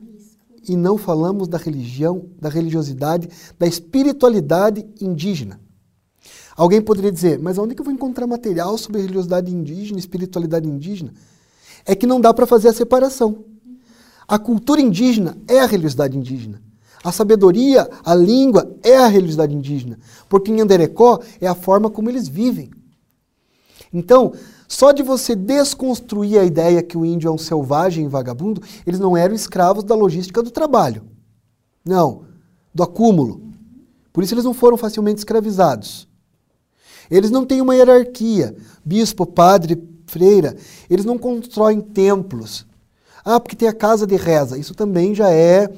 e 0.68 0.76
não 0.76 0.98
falamos 0.98 1.48
da 1.48 1.56
religião, 1.56 2.26
da 2.40 2.48
religiosidade, 2.48 3.28
da 3.58 3.66
espiritualidade 3.66 4.86
indígena? 5.00 5.60
Alguém 6.56 6.80
poderia 6.80 7.12
dizer, 7.12 7.38
mas 7.38 7.58
onde 7.58 7.74
que 7.74 7.80
eu 7.80 7.84
vou 7.84 7.92
encontrar 7.92 8.26
material 8.26 8.76
sobre 8.78 9.00
religiosidade 9.00 9.54
indígena, 9.54 9.98
espiritualidade 9.98 10.68
indígena? 10.68 11.12
É 11.84 11.94
que 11.94 12.06
não 12.06 12.20
dá 12.20 12.32
para 12.32 12.46
fazer 12.46 12.68
a 12.68 12.72
separação. 12.72 13.44
A 14.26 14.38
cultura 14.38 14.80
indígena 14.80 15.36
é 15.46 15.60
a 15.60 15.66
religiosidade 15.66 16.16
indígena. 16.16 16.60
A 17.04 17.12
sabedoria, 17.12 17.88
a 18.04 18.14
língua 18.14 18.74
é 18.82 18.96
a 18.96 19.06
religiosidade 19.06 19.54
indígena, 19.54 19.98
porque 20.28 20.50
em 20.50 20.60
Anderecó 20.60 21.20
é 21.40 21.46
a 21.46 21.54
forma 21.54 21.88
como 21.90 22.10
eles 22.10 22.26
vivem. 22.26 22.70
Então, 23.96 24.34
só 24.68 24.92
de 24.92 25.02
você 25.02 25.34
desconstruir 25.34 26.38
a 26.38 26.44
ideia 26.44 26.82
que 26.82 26.98
o 26.98 27.04
índio 27.04 27.28
é 27.28 27.32
um 27.32 27.38
selvagem 27.38 28.06
vagabundo, 28.08 28.60
eles 28.86 29.00
não 29.00 29.16
eram 29.16 29.34
escravos 29.34 29.84
da 29.84 29.94
logística 29.94 30.42
do 30.42 30.50
trabalho. 30.50 31.02
Não, 31.82 32.24
do 32.74 32.82
acúmulo. 32.82 33.40
Por 34.12 34.22
isso 34.22 34.34
eles 34.34 34.44
não 34.44 34.52
foram 34.52 34.76
facilmente 34.76 35.20
escravizados. 35.20 36.06
Eles 37.10 37.30
não 37.30 37.46
têm 37.46 37.62
uma 37.62 37.74
hierarquia, 37.74 38.54
bispo, 38.84 39.24
padre, 39.24 39.82
freira. 40.06 40.54
Eles 40.90 41.06
não 41.06 41.16
constroem 41.16 41.80
templos. 41.80 42.66
Ah, 43.24 43.40
porque 43.40 43.56
tem 43.56 43.66
a 43.66 43.72
casa 43.72 44.06
de 44.06 44.16
reza. 44.16 44.58
Isso 44.58 44.74
também 44.74 45.14
já 45.14 45.30
é 45.30 45.72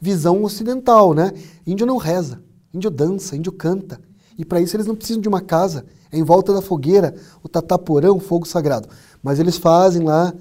visão 0.00 0.42
ocidental, 0.42 1.14
né? 1.14 1.32
Índio 1.64 1.86
não 1.86 1.96
reza, 1.96 2.42
índio 2.74 2.90
dança, 2.90 3.36
índio 3.36 3.52
canta. 3.52 4.00
E 4.40 4.44
para 4.44 4.58
isso 4.58 4.74
eles 4.74 4.86
não 4.86 4.96
precisam 4.96 5.20
de 5.20 5.28
uma 5.28 5.42
casa, 5.42 5.84
é 6.10 6.16
em 6.18 6.22
volta 6.22 6.54
da 6.54 6.62
fogueira, 6.62 7.14
o 7.42 7.48
tataporão, 7.48 8.16
o 8.16 8.20
fogo 8.20 8.48
sagrado. 8.48 8.88
Mas 9.22 9.38
eles 9.38 9.58
fazem 9.58 10.02
lá 10.02 10.32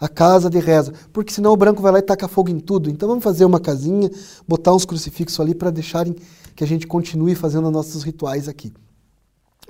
a 0.00 0.08
casa 0.08 0.50
de 0.50 0.58
reza, 0.58 0.92
porque 1.12 1.32
senão 1.32 1.52
o 1.52 1.56
branco 1.56 1.80
vai 1.80 1.92
lá 1.92 2.00
e 2.00 2.02
taca 2.02 2.26
fogo 2.26 2.50
em 2.50 2.58
tudo. 2.58 2.90
Então 2.90 3.08
vamos 3.08 3.22
fazer 3.22 3.44
uma 3.44 3.60
casinha, 3.60 4.10
botar 4.46 4.74
uns 4.74 4.84
crucifixos 4.84 5.38
ali 5.38 5.54
para 5.54 5.70
deixarem 5.70 6.16
que 6.56 6.64
a 6.64 6.66
gente 6.66 6.84
continue 6.84 7.36
fazendo 7.36 7.70
nossos 7.70 8.02
rituais 8.02 8.48
aqui. 8.48 8.72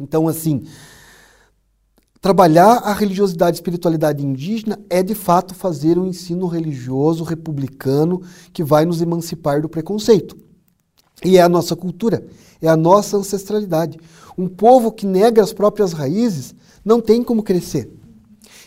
Então 0.01 0.27
assim, 0.27 0.65
Trabalhar 2.21 2.79
a 2.79 2.93
religiosidade 2.93 3.57
e 3.57 3.59
espiritualidade 3.59 4.27
indígena 4.27 4.77
é, 4.91 5.05
de 5.05 5.15
fato, 5.15 5.55
fazer 5.55 5.99
um 5.99 6.07
ensino 6.07 6.49
religioso 6.49 7.23
republicano 7.23 8.23
que 8.53 8.65
vai 8.65 8.85
nos 8.85 9.01
emancipar 9.01 9.63
do 9.63 9.69
preconceito. 9.69 10.37
E 11.25 11.37
é 11.37 11.43
a 11.43 11.49
nossa 11.49 11.75
cultura, 11.75 12.25
é 12.61 12.69
a 12.69 12.77
nossa 12.77 13.17
ancestralidade. 13.17 13.99
Um 14.37 14.49
povo 14.49 14.93
que 14.93 15.07
nega 15.07 15.43
as 15.43 15.53
próprias 15.53 15.93
raízes 15.93 16.55
não 16.85 17.01
tem 17.01 17.23
como 17.23 17.43
crescer. 17.43 17.91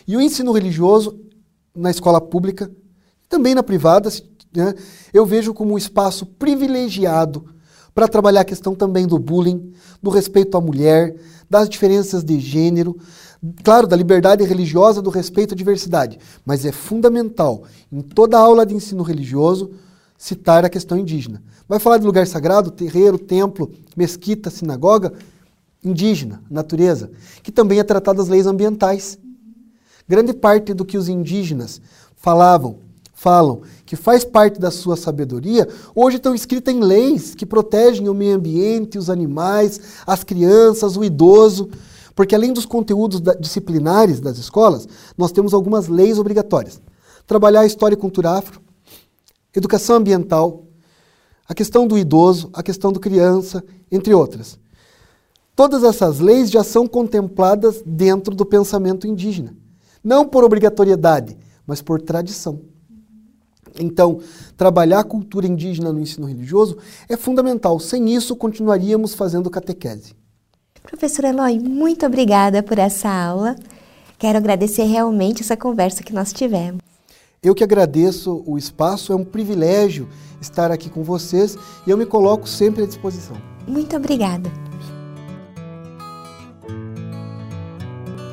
E 0.06 0.16
o 0.16 0.20
ensino 0.20 0.52
religioso, 0.52 1.18
na 1.74 1.90
escola 1.90 2.20
pública, 2.20 2.70
também 3.28 3.54
na 3.54 3.62
privada, 3.62 4.10
né, 4.54 4.74
eu 5.12 5.24
vejo 5.24 5.54
como 5.54 5.72
um 5.72 5.78
espaço 5.78 6.26
privilegiado 6.26 7.46
para 7.94 8.08
trabalhar 8.08 8.42
a 8.42 8.44
questão 8.44 8.74
também 8.74 9.06
do 9.06 9.18
bullying, 9.18 9.72
do 10.02 10.10
respeito 10.10 10.56
à 10.56 10.60
mulher, 10.60 11.14
das 11.48 11.68
diferenças 11.68 12.24
de 12.24 12.40
gênero, 12.40 12.96
claro, 13.62 13.86
da 13.86 13.96
liberdade 13.96 14.44
religiosa, 14.44 15.02
do 15.02 15.10
respeito 15.10 15.52
à 15.52 15.56
diversidade. 15.56 16.18
Mas 16.44 16.64
é 16.64 16.72
fundamental, 16.72 17.64
em 17.90 18.00
toda 18.00 18.38
aula 18.38 18.64
de 18.64 18.74
ensino 18.74 19.02
religioso, 19.02 19.70
citar 20.22 20.64
a 20.64 20.68
questão 20.68 20.96
indígena. 20.96 21.42
Vai 21.68 21.80
falar 21.80 21.98
de 21.98 22.06
lugar 22.06 22.24
sagrado, 22.28 22.70
terreiro, 22.70 23.18
templo, 23.18 23.72
mesquita, 23.96 24.50
sinagoga, 24.50 25.12
indígena, 25.82 26.40
natureza, 26.48 27.10
que 27.42 27.50
também 27.50 27.80
é 27.80 27.82
tratado 27.82 28.18
das 28.18 28.28
leis 28.28 28.46
ambientais. 28.46 29.18
Grande 30.06 30.32
parte 30.32 30.72
do 30.72 30.84
que 30.84 30.96
os 30.96 31.08
indígenas 31.08 31.80
falavam, 32.14 32.78
falam, 33.12 33.62
que 33.84 33.96
faz 33.96 34.24
parte 34.24 34.60
da 34.60 34.70
sua 34.70 34.96
sabedoria, 34.96 35.68
hoje 35.92 36.18
estão 36.18 36.36
escritas 36.36 36.72
em 36.72 36.78
leis 36.78 37.34
que 37.34 37.44
protegem 37.44 38.08
o 38.08 38.14
meio 38.14 38.36
ambiente, 38.36 38.98
os 38.98 39.10
animais, 39.10 39.80
as 40.06 40.22
crianças, 40.22 40.96
o 40.96 41.02
idoso. 41.02 41.68
Porque 42.14 42.36
além 42.36 42.52
dos 42.52 42.64
conteúdos 42.64 43.20
disciplinares 43.40 44.20
das 44.20 44.38
escolas, 44.38 44.86
nós 45.18 45.32
temos 45.32 45.52
algumas 45.52 45.88
leis 45.88 46.16
obrigatórias. 46.16 46.80
Trabalhar 47.26 47.62
a 47.62 47.66
história 47.66 47.94
e 47.96 47.98
cultura 47.98 48.30
afro, 48.30 48.61
educação 49.54 49.96
ambiental, 49.96 50.64
a 51.48 51.54
questão 51.54 51.86
do 51.86 51.98
idoso, 51.98 52.50
a 52.52 52.62
questão 52.62 52.92
do 52.92 53.00
criança, 53.00 53.62
entre 53.90 54.14
outras. 54.14 54.58
Todas 55.54 55.84
essas 55.84 56.18
leis 56.18 56.50
já 56.50 56.64
são 56.64 56.86
contempladas 56.86 57.82
dentro 57.84 58.34
do 58.34 58.46
pensamento 58.46 59.06
indígena. 59.06 59.54
Não 60.02 60.26
por 60.26 60.44
obrigatoriedade, 60.44 61.36
mas 61.66 61.82
por 61.82 62.00
tradição. 62.00 62.60
Então, 63.78 64.20
trabalhar 64.56 65.00
a 65.00 65.04
cultura 65.04 65.46
indígena 65.46 65.92
no 65.92 66.00
ensino 66.00 66.26
religioso 66.26 66.76
é 67.08 67.16
fundamental. 67.16 67.78
Sem 67.78 68.14
isso, 68.14 68.36
continuaríamos 68.36 69.14
fazendo 69.14 69.50
catequese. 69.50 70.14
Professor 70.82 71.24
Eloy, 71.24 71.58
muito 71.60 72.04
obrigada 72.04 72.62
por 72.62 72.78
essa 72.78 73.08
aula. 73.08 73.54
Quero 74.18 74.38
agradecer 74.38 74.84
realmente 74.84 75.42
essa 75.42 75.56
conversa 75.56 76.02
que 76.02 76.12
nós 76.12 76.32
tivemos. 76.32 76.80
Eu 77.44 77.56
que 77.56 77.64
agradeço 77.64 78.44
o 78.46 78.56
espaço, 78.56 79.12
é 79.12 79.16
um 79.16 79.24
privilégio 79.24 80.08
estar 80.40 80.70
aqui 80.70 80.88
com 80.88 81.02
vocês 81.02 81.58
e 81.84 81.90
eu 81.90 81.98
me 81.98 82.06
coloco 82.06 82.48
sempre 82.48 82.84
à 82.84 82.86
disposição. 82.86 83.36
Muito 83.66 83.96
obrigada. 83.96 84.48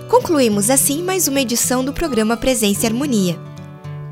Concluímos 0.08 0.70
assim 0.70 1.02
mais 1.02 1.28
uma 1.28 1.42
edição 1.42 1.84
do 1.84 1.92
programa 1.92 2.38
Presença 2.38 2.84
e 2.84 2.86
Harmonia. 2.86 3.36